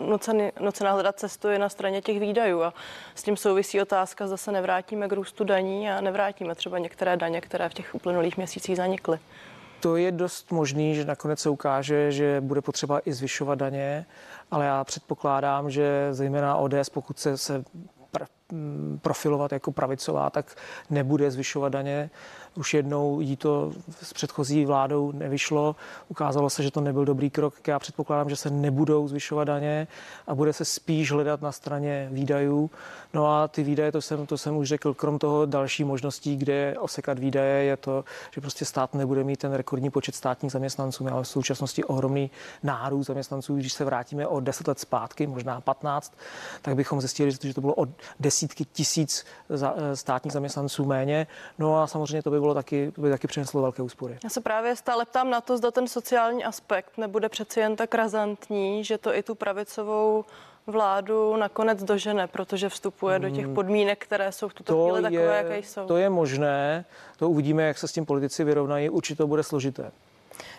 nucený, 0.07 0.53
nucená 0.61 0.93
hledat 0.93 1.19
cestu 1.19 1.51
i 1.51 1.59
na 1.59 1.69
straně 1.69 2.03
těch 2.03 2.21
výdajů. 2.21 2.63
A 2.63 2.75
s 3.15 3.23
tím 3.23 3.37
souvisí 3.37 3.83
otázka, 3.83 4.27
zda 4.27 4.37
se 4.37 4.53
nevrátíme 4.53 5.09
k 5.09 5.13
růstu 5.13 5.45
daní 5.45 5.91
a 5.91 6.01
nevrátíme 6.01 6.55
třeba 6.55 6.79
některé 6.79 7.17
daně, 7.17 7.41
které 7.41 7.69
v 7.69 7.75
těch 7.75 7.95
uplynulých 7.95 8.37
měsících 8.37 8.77
zanikly. 8.77 9.19
To 9.85 9.97
je 9.97 10.13
dost 10.13 10.53
možný, 10.53 10.95
že 10.95 11.05
nakonec 11.05 11.39
se 11.41 11.51
ukáže, 11.51 12.13
že 12.13 12.41
bude 12.41 12.61
potřeba 12.61 13.01
i 13.05 13.13
zvyšovat 13.13 13.55
daně, 13.55 14.07
ale 14.51 14.67
já 14.67 14.85
předpokládám, 14.85 15.71
že 15.71 16.09
zejména 16.11 16.57
ODS, 16.57 16.89
pokud 16.93 17.19
se, 17.19 17.39
se 17.39 17.65
profilovat 19.01 19.53
jako 19.53 19.73
pravicová, 19.73 20.31
tak 20.31 20.57
nebude 20.91 21.31
zvyšovat 21.31 21.69
daně. 21.69 22.11
Už 22.57 22.75
jednou 22.75 23.21
jí 23.21 23.37
to 23.37 23.73
s 24.03 24.13
předchozí 24.13 24.67
vládou 24.67 25.13
nevyšlo. 25.13 25.77
Ukázalo 26.09 26.51
se, 26.51 26.63
že 26.63 26.71
to 26.71 26.81
nebyl 26.81 27.05
dobrý 27.05 27.31
krok. 27.31 27.69
Já 27.69 27.79
předpokládám, 27.79 28.31
že 28.31 28.37
se 28.37 28.51
nebudou 28.51 29.09
zvyšovat 29.09 29.45
daně 29.45 29.87
a 30.27 30.35
bude 30.35 30.53
se 30.53 30.65
spíš 30.65 31.13
hledat 31.13 31.43
na 31.43 31.53
straně 31.53 32.09
výdajů. 32.13 32.71
No 33.15 33.27
a 33.27 33.49
ty 33.49 33.63
výdaje, 33.63 33.93
to 33.93 34.03
jsem, 34.03 34.27
to 34.27 34.39
jsem 34.39 34.57
už 34.57 34.69
řekl, 34.69 34.95
krom 34.95 35.19
toho 35.19 35.47
další 35.47 35.85
možností, 35.85 36.37
kde 36.37 36.77
osekat 36.79 37.19
výdaje, 37.19 37.65
je 37.65 37.77
to, 37.77 38.05
že 38.35 38.41
prostě 38.41 38.65
stát 38.65 38.95
nebude 38.95 39.25
mít 39.25 39.41
ten 39.41 39.53
rekordní 39.53 39.91
počet 39.91 40.15
státních 40.15 40.53
zaměstnanců. 40.53 41.05
Máme 41.05 41.23
v 41.23 41.29
současnosti 41.29 41.85
ohromný 41.85 42.31
nárůst 42.63 43.07
zaměstnanců. 43.07 43.57
Když 43.57 43.73
se 43.73 43.85
vrátíme 43.85 44.27
o 44.27 44.41
10 44.41 44.69
let 44.69 44.79
zpátky, 44.79 45.27
možná 45.27 45.61
15, 45.61 46.15
tak 46.63 46.75
bychom 46.77 47.01
zjistili, 47.01 47.33
že 47.43 47.55
to 47.55 47.61
bylo 47.61 47.75
o 47.77 47.87
desítky 48.21 48.65
tisíc 48.65 49.25
státních 49.95 50.33
zaměstnanců 50.33 50.85
méně. 50.85 51.27
No 51.59 51.83
a 51.83 51.87
samozřejmě 51.87 52.23
to 52.23 52.31
by 52.31 52.44
taky, 52.53 52.93
to 52.95 53.01
by 53.01 53.11
taky 53.11 53.27
přineslo 53.27 53.63
velké 53.63 53.83
úspory. 53.83 54.19
Já 54.25 54.31
se 54.31 54.41
právě 54.41 54.77
stále 54.77 55.05
ptám 55.05 55.31
na 55.31 55.41
to, 55.41 55.57
zda 55.57 55.71
ten 55.71 55.89
sociální 55.89 56.45
aspekt 56.45 56.99
nebude 56.99 57.29
přeci 57.29 57.61
jen 57.61 57.77
tak 57.77 57.95
razantní, 57.95 58.85
že 58.85 58.99
to 58.99 59.15
i 59.15 59.23
tu 59.23 59.35
pravicovou 59.35 60.25
vládu 60.67 61.37
nakonec 61.37 61.85
dožene, 61.85 62.27
protože 62.27 62.69
vstupuje 62.69 63.19
do 63.19 63.31
těch 63.31 63.45
hmm. 63.45 63.55
podmínek, 63.55 64.05
které 64.05 64.33
jsou 64.33 64.49
v 64.49 64.55
tuto 64.55 64.75
to 64.75 64.85
chvíli 64.85 65.03
takové, 65.03 65.23
je, 65.23 65.37
jaké 65.37 65.59
jsou. 65.59 65.87
To 65.87 65.97
je 65.97 66.11
možné, 66.11 66.85
to 67.17 67.31
uvidíme, 67.31 67.63
jak 67.63 67.79
se 67.79 67.89
s 67.89 67.93
tím 67.93 68.07
politici 68.07 68.45
vyrovnají, 68.45 68.91
určitě 68.91 69.17
to 69.17 69.27
bude 69.27 69.43
složité. 69.43 69.91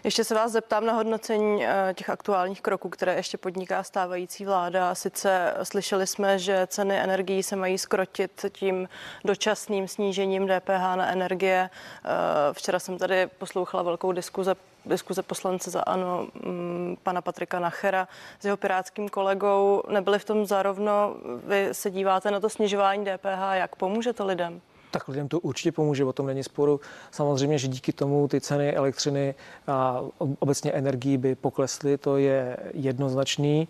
Ještě 0.03 0.23
se 0.23 0.35
vás 0.35 0.51
zeptám 0.51 0.85
na 0.85 0.93
hodnocení 0.93 1.65
eh, 1.65 1.93
těch 1.93 2.09
aktuálních 2.09 2.61
kroků, 2.61 2.89
které 2.89 3.15
ještě 3.15 3.37
podniká 3.37 3.83
stávající 3.83 4.45
vláda. 4.45 4.95
Sice 4.95 5.53
slyšeli 5.63 6.07
jsme, 6.07 6.39
že 6.39 6.67
ceny 6.67 6.99
energií 6.99 7.43
se 7.43 7.55
mají 7.55 7.77
skrotit 7.77 8.45
tím 8.51 8.89
dočasným 9.25 9.87
snížením 9.87 10.47
DPH 10.47 10.95
na 10.95 11.07
energie. 11.07 11.69
Eh, 11.69 12.09
včera 12.53 12.79
jsem 12.79 12.97
tady 12.97 13.27
poslouchala 13.27 13.83
velkou 13.83 14.11
diskuze 14.11 14.55
diskuze 14.85 15.23
poslance 15.23 15.71
za 15.71 15.81
ANO 15.81 16.27
mm, 16.45 16.97
pana 17.03 17.21
Patrika 17.21 17.59
Nachera 17.59 18.07
s 18.39 18.45
jeho 18.45 18.57
pirátským 18.57 19.09
kolegou. 19.09 19.83
Nebyli 19.89 20.19
v 20.19 20.25
tom 20.25 20.45
zarovno. 20.45 21.15
Vy 21.43 21.69
se 21.71 21.91
díváte 21.91 22.31
na 22.31 22.39
to 22.39 22.49
snižování 22.49 23.05
DPH. 23.05 23.53
Jak 23.53 23.75
pomůže 23.75 24.13
to 24.13 24.25
lidem? 24.25 24.61
Tak 24.95 25.07
lidem 25.07 25.27
to 25.27 25.39
určitě 25.39 25.71
pomůže, 25.71 26.05
o 26.05 26.13
tom 26.13 26.27
není 26.27 26.43
sporu. 26.43 26.79
Samozřejmě, 27.11 27.57
že 27.57 27.67
díky 27.67 27.93
tomu 27.93 28.27
ty 28.27 28.41
ceny 28.41 28.75
elektřiny 28.75 29.35
a 29.67 30.01
obecně 30.39 30.71
energii 30.71 31.17
by 31.17 31.35
poklesly, 31.35 31.97
to 31.97 32.17
je 32.17 32.57
jednoznačný. 32.73 33.67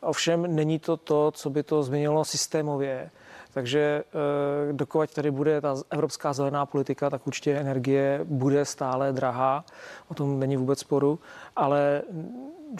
Ovšem 0.00 0.56
není 0.56 0.78
to 0.78 0.96
to, 0.96 1.30
co 1.30 1.50
by 1.50 1.62
to 1.62 1.82
změnilo 1.82 2.24
systémově. 2.24 3.10
Takže 3.52 4.04
eh, 4.04 4.72
dokud 4.72 5.14
tady 5.14 5.30
bude 5.30 5.60
ta 5.60 5.76
evropská 5.90 6.32
zelená 6.32 6.66
politika, 6.66 7.10
tak 7.10 7.26
určitě 7.26 7.56
energie 7.56 8.20
bude 8.24 8.64
stále 8.64 9.12
drahá, 9.12 9.64
o 10.08 10.14
tom 10.14 10.40
není 10.40 10.56
vůbec 10.56 10.78
sporu, 10.78 11.18
ale 11.56 12.02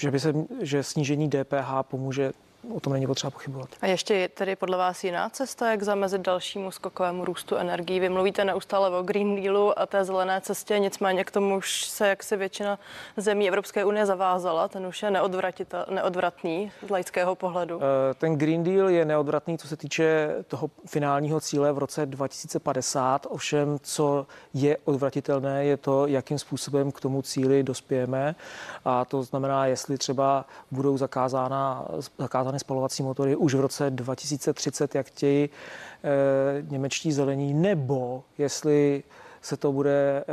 že, 0.01 0.11
by 0.11 0.21
se, 0.21 0.35
že 0.61 0.83
snížení 0.83 1.31
DPH 1.31 1.71
pomůže 1.83 2.33
o 2.75 2.80
tom 2.80 2.92
není 2.92 3.06
potřeba 3.06 3.30
pochybovat. 3.30 3.68
A 3.80 3.87
ještě 3.87 4.14
je 4.14 4.28
tedy 4.28 4.56
podle 4.56 4.76
vás 4.76 5.04
jiná 5.04 5.28
cesta, 5.28 5.71
jak 5.71 5.83
zamezit 5.83 6.21
dalšímu 6.21 6.71
skokovému 6.71 7.25
růstu 7.25 7.56
energií? 7.56 8.00
Vy 8.00 8.09
mluvíte 8.09 8.44
neustále 8.44 8.99
o 8.99 9.02
Green 9.02 9.42
Dealu 9.42 9.78
a 9.78 9.87
té 9.87 10.04
zelené 10.04 10.40
cestě, 10.40 10.78
nicméně 10.78 11.25
k 11.25 11.30
tomu 11.30 11.56
už 11.56 11.85
se 11.85 12.09
jaksi 12.09 12.37
většina 12.37 12.78
zemí 13.16 13.49
Evropské 13.49 13.85
unie 13.85 14.06
zavázala, 14.06 14.68
ten 14.68 14.87
už 14.87 15.02
je 15.02 15.11
neodvratný 15.90 16.73
z 16.87 16.90
laického 16.90 17.35
pohledu. 17.35 17.80
Eh, 17.83 18.14
ten 18.14 18.37
Green 18.37 18.64
Deal 18.64 18.88
je 18.88 19.04
neodvratný, 19.04 19.59
co 19.59 19.68
se 19.68 19.76
týče 19.76 20.35
toho 20.49 20.71
finálního 20.87 21.40
cíle 21.40 21.73
v 21.73 21.78
roce 21.78 22.06
2050, 22.06 23.26
ovšem, 23.30 23.78
co 23.83 24.26
je 24.54 24.76
odvratitelné, 24.85 25.64
je 25.64 25.76
to, 25.76 26.06
jakým 26.06 26.38
způsobem 26.38 26.92
k 26.92 27.00
tomu 27.00 27.23
cíli 27.23 27.62
dospějeme 27.62 28.35
a 28.85 29.04
to 29.04 29.23
znamená, 29.23 29.66
jestli 29.66 29.99
třeba 29.99 30.44
budou 30.71 30.97
zakázána, 30.97 31.85
zakázána 32.18 32.54
vyskočovány 32.55 32.59
spalovací 32.59 33.03
motory 33.03 33.37
už 33.37 33.55
v 33.55 33.61
roce 33.61 33.91
2030, 33.91 34.95
jak 34.95 35.07
chtějí 35.07 35.45
e, 35.45 36.63
němečtí 36.71 37.13
zelení, 37.13 37.55
nebo 37.55 38.25
jestli 38.39 39.03
se 39.45 39.57
to 39.57 39.73
bude, 39.73 40.25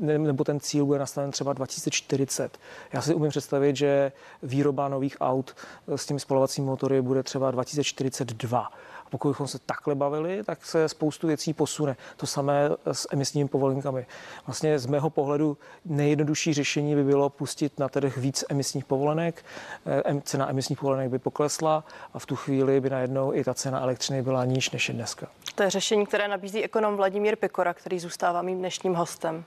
eh, 0.00 0.18
nebo 0.18 0.44
ten 0.44 0.60
cíl 0.60 0.86
bude 0.86 0.98
nastaven 0.98 1.30
třeba 1.30 1.52
2040. 1.52 2.58
Já 2.92 3.02
si 3.02 3.14
umím 3.14 3.30
představit, 3.30 3.76
že 3.76 4.12
výroba 4.42 4.88
nových 4.88 5.16
aut 5.20 5.56
s 5.86 6.06
těmi 6.06 6.20
spalovacími 6.20 6.66
motory 6.66 7.02
bude 7.02 7.22
třeba 7.22 7.50
2042. 7.50 8.68
A 9.06 9.10
pokud 9.10 9.28
bychom 9.28 9.48
se 9.48 9.58
takhle 9.58 9.94
bavili, 9.94 10.44
tak 10.44 10.66
se 10.66 10.88
spoustu 10.88 11.26
věcí 11.26 11.52
posune. 11.52 11.96
To 12.16 12.26
samé 12.26 12.70
s 12.92 13.08
emisními 13.12 13.48
povolenkami. 13.48 14.06
Vlastně 14.46 14.78
z 14.78 14.86
mého 14.86 15.10
pohledu 15.10 15.58
nejjednodušší 15.84 16.54
řešení 16.54 16.94
by 16.94 17.04
bylo 17.04 17.30
pustit 17.30 17.78
na 17.78 17.88
trh 17.88 18.16
víc 18.16 18.44
emisních 18.48 18.84
povolenek. 18.84 19.44
Eh, 19.86 20.20
cena 20.24 20.50
emisních 20.50 20.78
povolenek 20.78 21.10
by 21.10 21.18
poklesla 21.18 21.84
a 22.14 22.18
v 22.18 22.26
tu 22.26 22.36
chvíli 22.36 22.80
by 22.80 22.90
najednou 22.90 23.34
i 23.34 23.44
ta 23.44 23.54
cena 23.54 23.80
elektřiny 23.80 24.22
byla 24.22 24.44
níž 24.44 24.70
než 24.70 24.88
je 24.88 24.94
dneska. 24.94 25.26
To 25.54 25.62
je 25.62 25.70
řešení, 25.70 26.06
které 26.06 26.28
nabízí 26.28 26.64
ekonom 26.64 26.96
Vladimír 26.96 27.36
Pikora, 27.36 27.74
který 27.74 27.98
zůstává 27.98 28.42
mým 28.42 28.58
dnešním 28.58 28.94
hostem. 28.94 29.44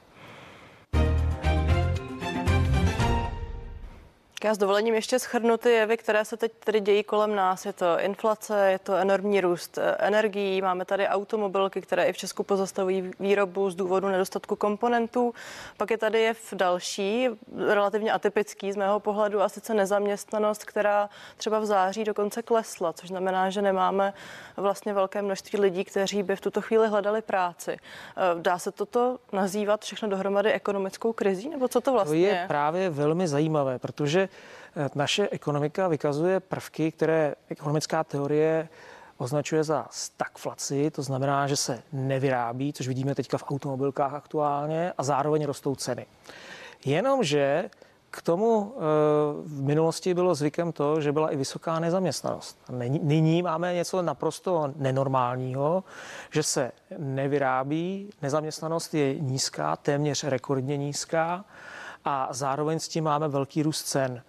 Já 4.43 4.53
s 4.53 4.57
dovolením 4.57 4.95
ještě 4.95 5.19
schrnu 5.19 5.57
ty 5.57 5.71
jevy, 5.71 5.97
které 5.97 6.25
se 6.25 6.37
teď 6.37 6.51
tedy 6.63 6.79
dějí 6.81 7.03
kolem 7.03 7.35
nás. 7.35 7.65
Je 7.65 7.73
to 7.73 7.99
inflace, 7.99 8.71
je 8.71 8.79
to 8.79 8.95
enormní 8.95 9.41
růst 9.41 9.77
eh, 9.77 9.95
energií, 9.99 10.61
máme 10.61 10.85
tady 10.85 11.07
automobilky, 11.07 11.81
které 11.81 12.05
i 12.05 12.13
v 12.13 12.17
Česku 12.17 12.43
pozastavují 12.43 13.11
výrobu 13.19 13.69
z 13.69 13.75
důvodu 13.75 14.07
nedostatku 14.07 14.55
komponentů. 14.55 15.33
Pak 15.77 15.91
je 15.91 15.97
tady 15.97 16.21
jev 16.21 16.53
další, 16.53 17.27
relativně 17.67 18.11
atypický 18.11 18.71
z 18.71 18.75
mého 18.75 18.99
pohledu, 18.99 19.41
a 19.41 19.49
sice 19.49 19.73
nezaměstnanost, 19.73 20.65
která 20.65 21.09
třeba 21.37 21.59
v 21.59 21.65
září 21.65 22.03
dokonce 22.03 22.41
klesla, 22.41 22.93
což 22.93 23.09
znamená, 23.09 23.49
že 23.49 23.61
nemáme 23.61 24.13
vlastně 24.57 24.93
velké 24.93 25.21
množství 25.21 25.59
lidí, 25.59 25.83
kteří 25.83 26.23
by 26.23 26.35
v 26.35 26.41
tuto 26.41 26.61
chvíli 26.61 26.87
hledali 26.87 27.21
práci. 27.21 27.71
Eh, 27.71 28.41
dá 28.41 28.59
se 28.59 28.71
toto 28.71 29.17
nazývat 29.31 29.81
všechno 29.81 30.09
dohromady 30.09 30.51
ekonomickou 30.51 31.13
krizí, 31.13 31.49
nebo 31.49 31.67
co 31.67 31.81
to 31.81 31.91
vlastně 31.91 32.27
to 32.27 32.33
je? 32.33 32.41
je 32.41 32.45
právě 32.47 32.89
velmi 32.89 33.27
zajímavé, 33.27 33.79
protože 33.79 34.28
Eh, 34.75 34.89
naše 34.95 35.29
ekonomika 35.31 35.87
vykazuje 35.87 36.39
prvky, 36.39 36.91
které 36.91 37.35
ekonomická 37.49 38.03
teorie 38.03 38.69
označuje 39.17 39.63
za 39.63 39.87
stagflaci, 39.91 40.91
to 40.91 41.03
znamená, 41.03 41.47
že 41.47 41.55
se 41.55 41.83
nevyrábí, 41.93 42.73
což 42.73 42.87
vidíme 42.87 43.15
teďka 43.15 43.37
v 43.37 43.43
automobilkách 43.51 44.13
aktuálně, 44.13 44.93
a 44.97 45.03
zároveň 45.03 45.45
rostou 45.45 45.75
ceny. 45.75 46.05
Jenomže 46.85 47.69
k 48.11 48.21
tomu 48.21 48.73
eh, 48.75 48.79
v 49.45 49.61
minulosti 49.61 50.13
bylo 50.13 50.35
zvykem 50.35 50.71
to, 50.71 51.01
že 51.01 51.11
byla 51.11 51.29
i 51.29 51.35
vysoká 51.35 51.79
nezaměstnanost. 51.79 52.57
Nyní 53.01 53.41
máme 53.41 53.73
něco 53.73 54.01
naprosto 54.01 54.73
nenormálního, 54.75 55.83
že 56.31 56.43
se 56.43 56.71
nevyrábí, 56.97 58.09
nezaměstnanost 58.21 58.93
je 58.93 59.19
nízká, 59.19 59.75
téměř 59.75 60.23
rekordně 60.23 60.77
nízká 60.77 61.45
a 62.05 62.27
zároveň 62.31 62.79
s 62.79 62.87
tím 62.87 63.03
máme 63.03 63.27
velký 63.27 63.63
růst 63.63 63.83
cen. 63.83 64.23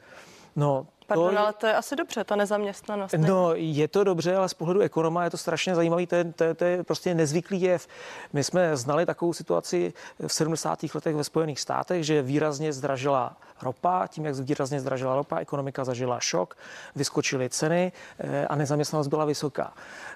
No, 0.56 0.86
Pardon, 1.14 1.34
to, 1.34 1.40
ale 1.40 1.52
to 1.52 1.66
je 1.66 1.74
asi 1.74 1.96
dobře, 1.96 2.24
ta 2.24 2.36
nezaměstnanost. 2.36 3.12
Ne? 3.12 3.28
No, 3.28 3.50
je 3.54 3.88
to 3.88 4.04
dobře, 4.04 4.36
ale 4.36 4.48
z 4.48 4.54
pohledu 4.54 4.80
ekonoma 4.80 5.24
je 5.24 5.30
to 5.30 5.36
strašně 5.36 5.74
zajímavý, 5.74 6.06
to 6.06 6.14
je, 6.14 6.24
to, 6.24 6.44
je, 6.44 6.54
to 6.54 6.64
je 6.64 6.84
prostě 6.84 7.14
nezvyklý 7.14 7.60
jev. 7.62 7.86
My 8.32 8.44
jsme 8.44 8.76
znali 8.76 9.06
takovou 9.06 9.32
situaci 9.32 9.92
v 10.26 10.32
70. 10.32 10.78
letech 10.94 11.16
ve 11.16 11.24
Spojených 11.24 11.60
státech, 11.60 12.04
že 12.04 12.22
výrazně 12.22 12.72
zdražila 12.72 13.36
ropa, 13.62 14.06
tím, 14.06 14.24
jak 14.24 14.34
výrazně 14.34 14.80
zdražila 14.80 15.16
ropa, 15.16 15.38
ekonomika 15.38 15.84
zažila 15.84 16.20
šok, 16.20 16.56
vyskočily 16.96 17.48
ceny 17.48 17.92
eh, 18.18 18.46
a 18.46 18.56
nezaměstnanost 18.56 19.08
byla 19.08 19.24
vysoká. 19.24 19.72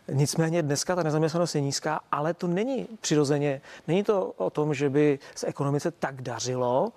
Nicméně 0.09 0.63
dneska 0.63 0.97
ta 0.97 1.03
nezaměstnanost 1.03 1.55
je 1.55 1.61
nízká, 1.61 2.01
ale 2.13 2.35
to 2.35 2.47
není 2.47 2.89
přirozeně, 3.01 3.61
není 3.89 4.05
to 4.05 4.33
o 4.37 4.51
tom, 4.51 4.75
že 4.75 4.91
by 4.91 5.19
se 5.35 5.47
ekonomice 5.47 5.91
tak 5.91 6.23
dařilo, 6.23 6.93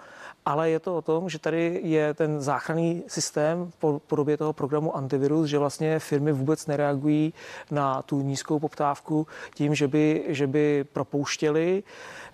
ale 0.47 0.69
je 0.69 0.79
to 0.79 0.97
o 0.97 1.01
tom, 1.01 1.29
že 1.29 1.39
tady 1.39 1.79
je 1.83 2.13
ten 2.13 2.41
záchranný 2.41 3.03
systém 3.07 3.71
v 3.81 3.99
podobě 3.99 4.37
toho 4.37 4.53
programu 4.53 4.95
antivirus, 4.97 5.49
že 5.49 5.59
vlastně 5.59 5.99
firmy 5.99 6.31
vůbec 6.31 6.67
nereagují 6.67 7.33
na 7.71 8.01
tu 8.01 8.21
nízkou 8.21 8.59
poptávku 8.59 9.27
tím, 9.53 9.75
že 9.75 9.87
by, 9.87 10.23
že 10.27 10.47
by 10.47 10.85
propouštěli. 10.93 11.83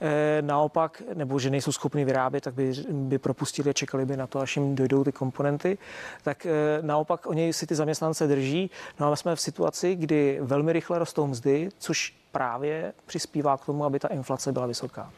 Eh, 0.01 0.41
naopak, 0.41 1.01
nebo 1.13 1.39
že 1.39 1.49
nejsou 1.49 1.71
schopni 1.71 2.05
vyrábět, 2.05 2.41
tak 2.41 2.53
by, 2.53 2.73
by 2.91 3.17
propustili 3.17 3.69
a 3.69 3.73
čekali 3.73 4.05
by 4.05 4.17
na 4.17 4.27
to, 4.27 4.39
až 4.39 4.57
jim 4.57 4.75
dojdou 4.75 5.03
ty 5.03 5.11
komponenty. 5.11 5.77
Tak 6.23 6.45
eh, 6.45 6.51
naopak 6.81 7.25
oni 7.25 7.53
si 7.53 7.67
ty 7.67 7.75
zaměstnance 7.75 8.27
drží. 8.27 8.71
No 8.99 9.11
a 9.11 9.15
jsme 9.15 9.35
v 9.35 9.41
situaci, 9.41 9.95
kdy 9.95 10.39
velmi 10.41 10.73
rychle 10.73 10.99
rostou 10.99 11.27
mzdy, 11.27 11.69
což 11.77 12.15
právě 12.31 12.93
přispívá 13.05 13.57
k 13.57 13.65
tomu, 13.65 13.85
aby 13.85 13.99
ta 13.99 14.07
inflace 14.07 14.51
byla 14.51 14.65
vysoká. 14.65 15.11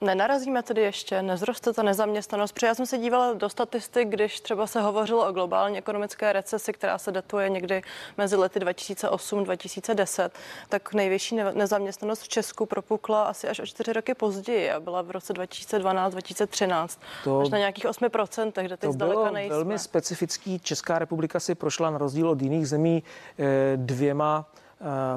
Nenarazíme 0.00 0.62
tedy 0.62 0.82
ještě, 0.82 1.22
nezroste 1.22 1.72
ta 1.72 1.82
nezaměstnanost, 1.82 2.52
protože 2.52 2.66
já 2.66 2.74
jsem 2.74 2.86
se 2.86 2.98
dívala 2.98 3.32
do 3.32 3.48
statistik, 3.48 4.08
když 4.08 4.40
třeba 4.40 4.66
se 4.66 4.80
hovořilo 4.80 5.28
o 5.28 5.32
globální 5.32 5.78
ekonomické 5.78 6.32
recesi, 6.32 6.72
která 6.72 6.98
se 6.98 7.12
datuje 7.12 7.48
někdy 7.48 7.82
mezi 8.18 8.36
lety 8.36 8.60
2008-2010, 8.60 10.30
tak 10.68 10.94
největší 10.94 11.36
nezaměstnanost 11.36 12.22
v 12.22 12.28
Česku 12.28 12.66
propukla 12.66 13.24
asi 13.24 13.48
až 13.48 13.60
o 13.60 13.66
čtyři 13.66 13.92
roky 13.92 14.14
později 14.14 14.70
a 14.70 14.80
byla 14.80 15.02
v 15.02 15.10
roce 15.10 15.32
2012-2013, 15.32 16.98
to, 17.24 17.40
až 17.40 17.48
na 17.48 17.58
nějakých 17.58 17.84
8%, 17.84 18.62
kde 18.62 18.76
teď 18.76 18.90
zdaleka 18.90 19.20
bylo 19.20 19.32
nejsme. 19.32 19.56
velmi 19.56 19.78
specifický. 19.78 20.58
Česká 20.58 20.98
republika 20.98 21.40
si 21.40 21.54
prošla 21.54 21.90
na 21.90 21.98
rozdíl 21.98 22.30
od 22.30 22.42
jiných 22.42 22.68
zemí 22.68 23.02
eh, 23.38 23.72
dvěma 23.76 24.46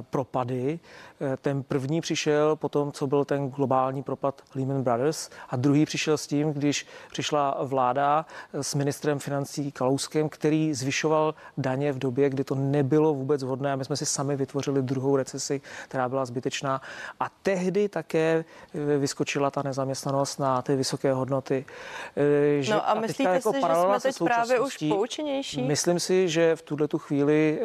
propady. 0.10 0.80
Eh, 1.22 1.38
ten 1.38 1.64
první 1.64 2.02
přišel 2.02 2.56
po 2.56 2.70
tom, 2.70 2.92
co 2.92 3.08
byl 3.08 3.26
ten 3.26 3.50
globální 3.50 4.04
propad 4.04 4.42
Lehman 4.56 4.84
Brothers 4.84 5.30
a 5.50 5.56
druhý 5.56 5.86
přišel 5.86 6.18
s 6.18 6.28
tím, 6.28 6.54
když 6.54 6.86
přišla 7.12 7.58
vláda 7.64 8.26
eh, 8.54 8.64
s 8.64 8.76
ministrem 8.76 9.20
financí 9.20 9.72
Kalouskem, 9.72 10.30
který 10.30 10.74
zvyšoval 10.74 11.36
daně 11.58 11.92
v 11.92 12.00
době, 12.00 12.30
kdy 12.30 12.44
to 12.44 12.56
nebylo 12.56 13.14
vůbec 13.14 13.44
vhodné 13.44 13.74
a 13.74 13.76
my 13.76 13.86
jsme 13.86 13.98
si 13.98 14.06
sami 14.06 14.36
vytvořili 14.36 14.82
druhou 14.82 15.16
recesi, 15.16 15.62
která 15.88 16.10
byla 16.10 16.26
zbytečná 16.26 16.82
a 17.20 17.30
tehdy 17.44 17.90
také 17.90 18.46
eh, 18.74 18.98
vyskočila 18.98 19.52
ta 19.52 19.64
nezaměstnanost 19.64 20.40
na 20.40 20.62
ty 20.62 20.76
vysoké 20.76 21.14
hodnoty. 21.14 21.66
Že, 22.60 22.74
no 22.74 22.90
a, 22.90 22.92
a 22.92 23.00
myslíte 23.00 23.32
jako 23.32 23.54
si, 23.54 23.60
že 23.60 23.68
jsme 23.76 24.00
teď 24.00 24.18
právě 24.24 24.60
už 24.60 24.78
poučenější? 24.90 25.64
Myslím 25.64 26.00
si, 26.00 26.30
že 26.30 26.56
v 26.56 26.62
tuhle 26.62 26.88
tu 26.88 26.98
chvíli 26.98 27.60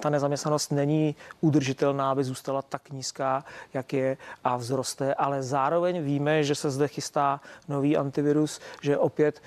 ta 0.00 0.10
nezaměstnanost 0.10 0.57
není 0.70 1.16
udržitelná 1.40 2.08
aby 2.10 2.24
zůstala 2.24 2.62
tak 2.62 2.90
nízká, 2.90 3.44
jak 3.74 3.92
je 3.92 4.16
a 4.44 4.58
vzroste, 4.58 5.14
ale 5.14 5.42
zároveň 5.42 6.02
víme, 6.02 6.44
že 6.44 6.54
se 6.54 6.70
zde 6.70 6.88
chystá 6.88 7.40
nový 7.68 7.96
antivirus, 7.96 8.60
že 8.82 8.98
opět 8.98 9.42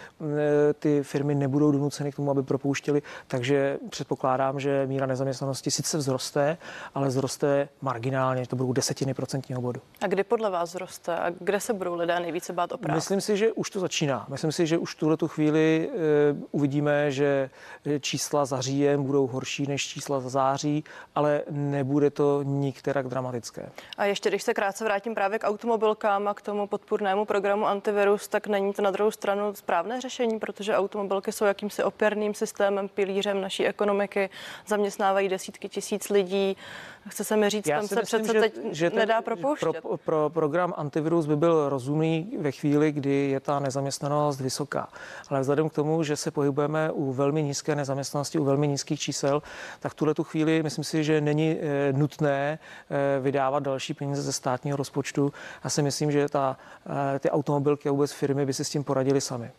ty 0.79 1.03
firmy 1.03 1.35
nebudou 1.35 1.71
donuceny 1.71 2.11
k 2.11 2.15
tomu, 2.15 2.31
aby 2.31 2.43
propouštěli, 2.43 3.01
takže 3.27 3.77
předpokládám, 3.89 4.59
že 4.59 4.87
míra 4.87 5.05
nezaměstnanosti 5.05 5.71
sice 5.71 5.97
vzroste, 5.97 6.57
ale 6.95 7.09
vzroste 7.09 7.69
marginálně, 7.81 8.47
to 8.47 8.55
budou 8.55 8.73
desetiny 8.73 9.13
procentního 9.13 9.61
bodu. 9.61 9.81
A 10.01 10.07
kdy 10.07 10.23
podle 10.23 10.49
vás 10.49 10.69
vzroste 10.69 11.17
a 11.17 11.29
kde 11.29 11.59
se 11.59 11.73
budou 11.73 11.95
lidé 11.95 12.19
nejvíce 12.19 12.53
bát 12.53 12.71
o 12.71 12.77
práci? 12.77 12.95
Myslím 12.95 13.21
si, 13.21 13.37
že 13.37 13.51
už 13.51 13.69
to 13.69 13.79
začíná. 13.79 14.25
Myslím 14.29 14.51
si, 14.51 14.67
že 14.67 14.77
už 14.77 14.95
tuhle 14.95 15.17
tu 15.17 15.27
chvíli 15.27 15.89
e, 15.89 15.97
uvidíme, 16.51 17.11
že 17.11 17.49
čísla 17.99 18.45
za 18.45 18.61
říjen 18.61 19.03
budou 19.03 19.27
horší 19.27 19.67
než 19.67 19.87
čísla 19.87 20.19
za 20.19 20.29
září, 20.29 20.83
ale 21.15 21.41
nebude 21.49 22.09
to 22.09 22.43
nikterak 22.43 23.07
dramatické. 23.07 23.69
A 23.97 24.05
ještě 24.05 24.29
když 24.29 24.43
se 24.43 24.53
krátce 24.53 24.83
vrátím 24.83 25.15
právě 25.15 25.39
k 25.39 25.47
automobilkám 25.47 26.27
a 26.27 26.33
k 26.33 26.41
tomu 26.41 26.67
podpůrnému 26.67 27.25
programu 27.25 27.67
antivirus, 27.67 28.27
tak 28.27 28.47
není 28.47 28.73
to 28.73 28.81
na 28.81 28.91
druhou 28.91 29.11
stranu 29.11 29.53
správné 29.53 30.01
řešení, 30.01 30.39
protože 30.39 30.75
automobilky 30.75 31.31
jsou 31.31 31.45
jakýmsi 31.45 31.83
opěrným 31.83 32.33
systémem, 32.33 32.87
pilířem 32.87 33.41
naší 33.41 33.67
ekonomiky, 33.67 34.29
zaměstnávají 34.67 35.29
desítky 35.29 35.69
tisíc 35.69 36.09
lidí. 36.09 36.57
Chce 37.07 37.23
se 37.23 37.37
mi 37.37 37.49
říct, 37.49 37.67
Já 37.67 37.77
tam 37.77 37.87
se 37.87 37.95
myslím, 37.95 38.21
přece 38.21 38.33
že, 38.33 38.39
teď 38.39 38.53
že 38.71 38.89
ten, 38.89 38.99
nedá 38.99 39.21
propouštět. 39.21 39.81
Pro, 39.81 39.97
pro 39.97 40.29
program 40.29 40.73
antivirus 40.77 41.25
by 41.25 41.35
byl 41.35 41.69
rozumný 41.69 42.37
ve 42.39 42.51
chvíli, 42.51 42.91
kdy 42.91 43.29
je 43.29 43.39
ta 43.39 43.59
nezaměstnanost 43.59 44.41
vysoká. 44.41 44.87
Ale 45.29 45.41
vzhledem 45.41 45.69
k 45.69 45.73
tomu, 45.73 46.03
že 46.03 46.15
se 46.15 46.31
pohybujeme 46.31 46.91
u 46.91 47.11
velmi 47.11 47.43
nízké 47.43 47.75
nezaměstnanosti, 47.75 48.39
u 48.39 48.43
velmi 48.43 48.67
nízkých 48.67 48.99
čísel, 48.99 49.41
tak 49.79 49.91
v 49.91 49.95
tuhle 49.95 50.13
tu 50.13 50.23
chvíli 50.23 50.63
myslím 50.63 50.83
si, 50.83 50.90
že 50.93 51.21
není 51.21 51.51
e, 51.51 51.93
nutné 51.93 52.59
e, 52.89 53.19
vydávat 53.19 53.63
další 53.63 53.93
peníze 53.93 54.21
ze 54.21 54.33
státního 54.33 54.77
rozpočtu. 54.77 55.33
Já 55.63 55.69
si 55.69 55.81
myslím, 55.81 56.11
že 56.11 56.29
ta, 56.29 56.57
e, 57.15 57.19
ty 57.19 57.29
automobilky 57.29 57.89
a 57.89 57.91
vůbec 57.91 58.11
firmy 58.11 58.45
by 58.45 58.53
si 58.53 58.65
s 58.65 58.69
tím 58.69 58.83
poradili 58.83 59.21
sami. 59.21 59.51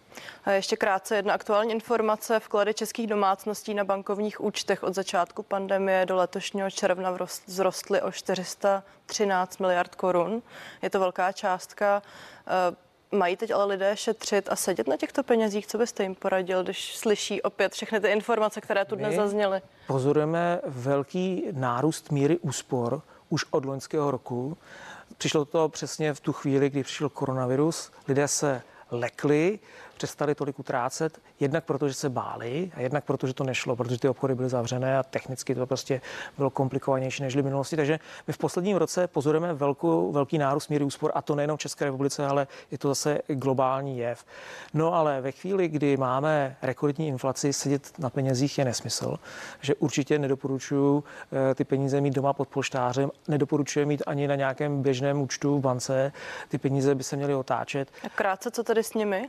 A 0.45 0.51
ještě 0.51 0.77
krátce 0.77 1.17
jedna 1.17 1.35
aktuální 1.35 1.73
informace. 1.73 2.41
Vklady 2.41 2.75
českých 2.75 3.07
domácností 3.07 3.75
na 3.75 3.85
bankovních 3.85 4.41
účtech 4.41 4.83
od 4.83 4.95
začátku 4.95 5.43
pandemie 5.43 6.07
do 6.07 6.17
letošního 6.17 6.71
června 6.71 7.17
vzrostly 7.27 8.03
o 8.03 8.13
413 8.13 9.59
miliard 9.59 9.95
korun. 9.95 10.43
Je 10.83 10.91
to 10.91 11.01
velká 11.01 11.33
částka. 11.33 12.03
Mají 13.13 13.37
teď 13.37 13.51
ale 13.51 13.65
lidé 13.65 13.97
šetřit 13.97 14.49
a 14.49 14.57
sedět 14.57 14.89
na 14.89 14.97
těchto 14.97 15.23
penězích? 15.23 15.67
Co 15.67 15.79
byste 15.79 16.03
jim 16.03 16.15
poradil, 16.15 16.63
když 16.63 16.97
slyší 16.97 17.43
opět 17.43 17.73
všechny 17.73 18.01
ty 18.01 18.09
informace, 18.09 18.61
které 18.61 18.85
tu 18.85 18.97
dnes 18.97 19.15
zazněly? 19.15 19.63
Pozorujeme 19.87 20.61
velký 20.65 21.45
nárůst 21.53 22.11
míry 22.11 22.39
úspor 22.39 23.03
už 23.29 23.45
od 23.51 23.65
loňského 23.65 24.11
roku. 24.11 24.57
Přišlo 25.19 25.45
to 25.45 25.69
přesně 25.69 26.15
v 26.15 26.21
tu 26.21 26.33
chvíli, 26.33 26.71
kdy 26.71 26.83
přišel 26.83 27.09
koronavirus. 27.09 27.91
Lidé 28.09 28.29
se 28.29 28.63
lekli, 28.91 29.59
přestali 30.03 30.35
tolik 30.35 30.59
utrácet, 30.59 31.21
jednak 31.41 31.65
proto, 31.65 31.89
že 31.89 31.95
se 31.95 32.09
báli 32.09 32.71
a 32.75 32.81
jednak 32.81 33.05
proto, 33.05 33.27
že 33.27 33.35
to 33.35 33.45
nešlo, 33.45 33.77
protože 33.77 33.99
ty 33.99 34.09
obchody 34.09 34.35
byly 34.35 34.49
zavřené 34.49 34.99
a 34.99 35.03
technicky 35.03 35.55
to 35.55 35.67
prostě 35.67 36.01
bylo 36.37 36.51
komplikovanější 36.51 37.23
než 37.23 37.37
v 37.37 37.43
minulosti. 37.43 37.77
Takže 37.77 37.99
my 38.27 38.33
v 38.33 38.39
posledním 38.39 38.77
roce 38.77 39.07
pozorujeme 39.07 39.55
velkou, 39.55 40.13
velký 40.13 40.39
nárůst 40.39 40.69
míry 40.69 40.85
úspor 40.85 41.13
a 41.15 41.23
to 41.23 41.35
nejenom 41.35 41.57
v 41.57 41.61
České 41.61 41.85
republice, 41.85 42.27
ale 42.27 42.47
je 42.71 42.79
to 42.79 42.89
zase 42.89 43.21
globální 43.29 43.99
jev. 43.99 44.25
No 44.75 44.95
ale 44.95 45.21
ve 45.21 45.33
chvíli, 45.33 45.69
kdy 45.69 45.97
máme 45.97 46.57
rekordní 46.63 47.09
inflaci, 47.09 47.53
sedět 47.53 47.99
na 47.99 48.11
penězích 48.11 48.59
je 48.59 48.65
nesmysl, 48.65 49.17
že 49.61 49.75
určitě 49.75 50.19
nedoporučuju 50.19 51.05
eh, 51.51 51.55
ty 51.55 51.65
peníze 51.65 52.01
mít 52.01 52.15
doma 52.15 52.33
pod 52.33 52.49
polštářem, 52.49 53.11
nedoporučuji 53.29 53.87
mít 53.87 54.03
ani 54.07 54.29
na 54.29 54.35
nějakém 54.35 54.83
běžném 54.83 55.21
účtu 55.21 55.59
v 55.59 55.61
bance. 55.61 56.13
Ty 56.49 56.59
peníze 56.59 56.95
by 56.95 57.05
se 57.05 57.17
měly 57.17 57.35
otáčet. 57.35 57.89
A 58.05 58.09
krátce, 58.09 58.51
co 58.51 58.63
tady 58.63 58.83
s 58.83 58.95
nimi? 58.95 59.29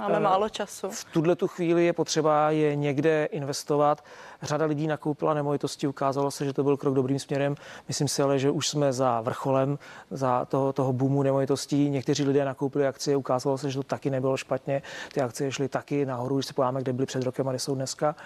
Máme 0.00 0.16
uh, 0.16 0.22
málo 0.22 0.48
času. 0.48 0.90
V 0.90 1.04
tuhle 1.04 1.36
tu 1.36 1.48
chvíli 1.48 1.86
je 1.86 1.92
potřeba 1.92 2.50
je 2.50 2.76
někde 2.76 3.24
investovat. 3.24 4.04
Řada 4.42 4.64
lidí 4.64 4.86
nakoupila 4.86 5.34
nemovitosti, 5.34 5.86
ukázalo 5.86 6.30
se, 6.30 6.44
že 6.44 6.52
to 6.52 6.62
byl 6.62 6.76
krok 6.76 6.94
dobrým 6.94 7.18
směrem. 7.18 7.54
Myslím 7.88 8.08
si 8.08 8.22
ale, 8.22 8.38
že 8.38 8.50
už 8.50 8.68
jsme 8.68 8.92
za 8.92 9.20
vrcholem 9.20 9.78
za 10.10 10.44
toho, 10.44 10.72
toho 10.72 10.92
boomu 10.92 11.22
nemovitostí. 11.22 11.90
Někteří 11.90 12.24
lidé 12.24 12.44
nakoupili 12.44 12.86
akcie, 12.86 13.16
ukázalo 13.16 13.58
se, 13.58 13.70
že 13.70 13.78
to 13.78 13.82
taky 13.82 14.10
nebylo 14.10 14.36
špatně. 14.36 14.82
Ty 15.12 15.20
akcie 15.20 15.52
šly 15.52 15.68
taky 15.68 16.06
nahoru, 16.06 16.36
když 16.36 16.46
se 16.46 16.52
podíváme, 16.52 16.80
kde 16.80 16.92
byly 16.92 17.06
před 17.06 17.22
rokem 17.22 17.48
a 17.48 17.50
kde 17.52 17.58
jsou 17.58 17.74
dneska. 17.74 18.16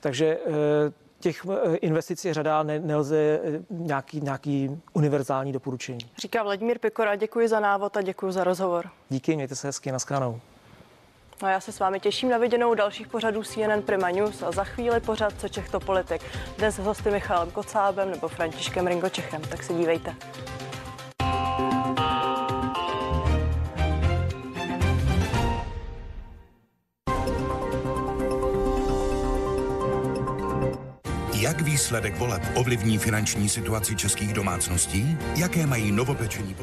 Takže 0.00 0.38
těch 1.20 1.46
investic 1.80 2.24
je 2.24 2.34
řada, 2.34 2.62
ne, 2.62 2.78
nelze 2.78 3.40
nějaký, 3.70 4.20
nějaký 4.20 4.80
univerzální 4.92 5.52
doporučení. 5.52 6.10
Říká 6.18 6.42
Vladimír 6.42 6.78
Pikora, 6.78 7.16
děkuji 7.16 7.48
za 7.48 7.60
návod 7.60 7.96
a 7.96 8.02
děkuji 8.02 8.32
za 8.32 8.44
rozhovor. 8.44 8.90
Díky, 9.08 9.36
mějte 9.36 9.56
se 9.56 9.68
hezky, 9.68 9.92
naschledanou. 9.92 10.40
No 11.42 11.48
já 11.48 11.60
se 11.60 11.72
s 11.72 11.78
vámi 11.78 12.00
těším 12.00 12.28
na 12.28 12.38
viděnou 12.38 12.74
dalších 12.74 13.08
pořadů 13.08 13.42
CNN 13.42 13.82
Prima 13.86 14.10
News 14.10 14.42
a 14.42 14.52
za 14.52 14.64
chvíli 14.64 15.00
pořad 15.00 15.32
Co 15.38 15.48
Čech 15.48 15.70
politik. 15.84 16.22
Dnes 16.58 16.74
s 16.74 16.78
hosty 16.78 17.10
Michalem 17.10 17.50
Kocábem 17.50 18.10
nebo 18.10 18.28
Františkem 18.28 18.86
Ringočechem, 18.86 19.42
tak 19.42 19.62
se 19.62 19.74
dívejte. 19.74 20.16
Jak 31.40 31.60
výsledek 31.60 32.16
voleb 32.16 32.42
ovlivní 32.54 32.98
finanční 32.98 33.48
situaci 33.48 33.96
českých 33.96 34.32
domácností? 34.32 35.18
Jaké 35.36 35.66
mají 35.66 35.92
novopečení 35.92 36.54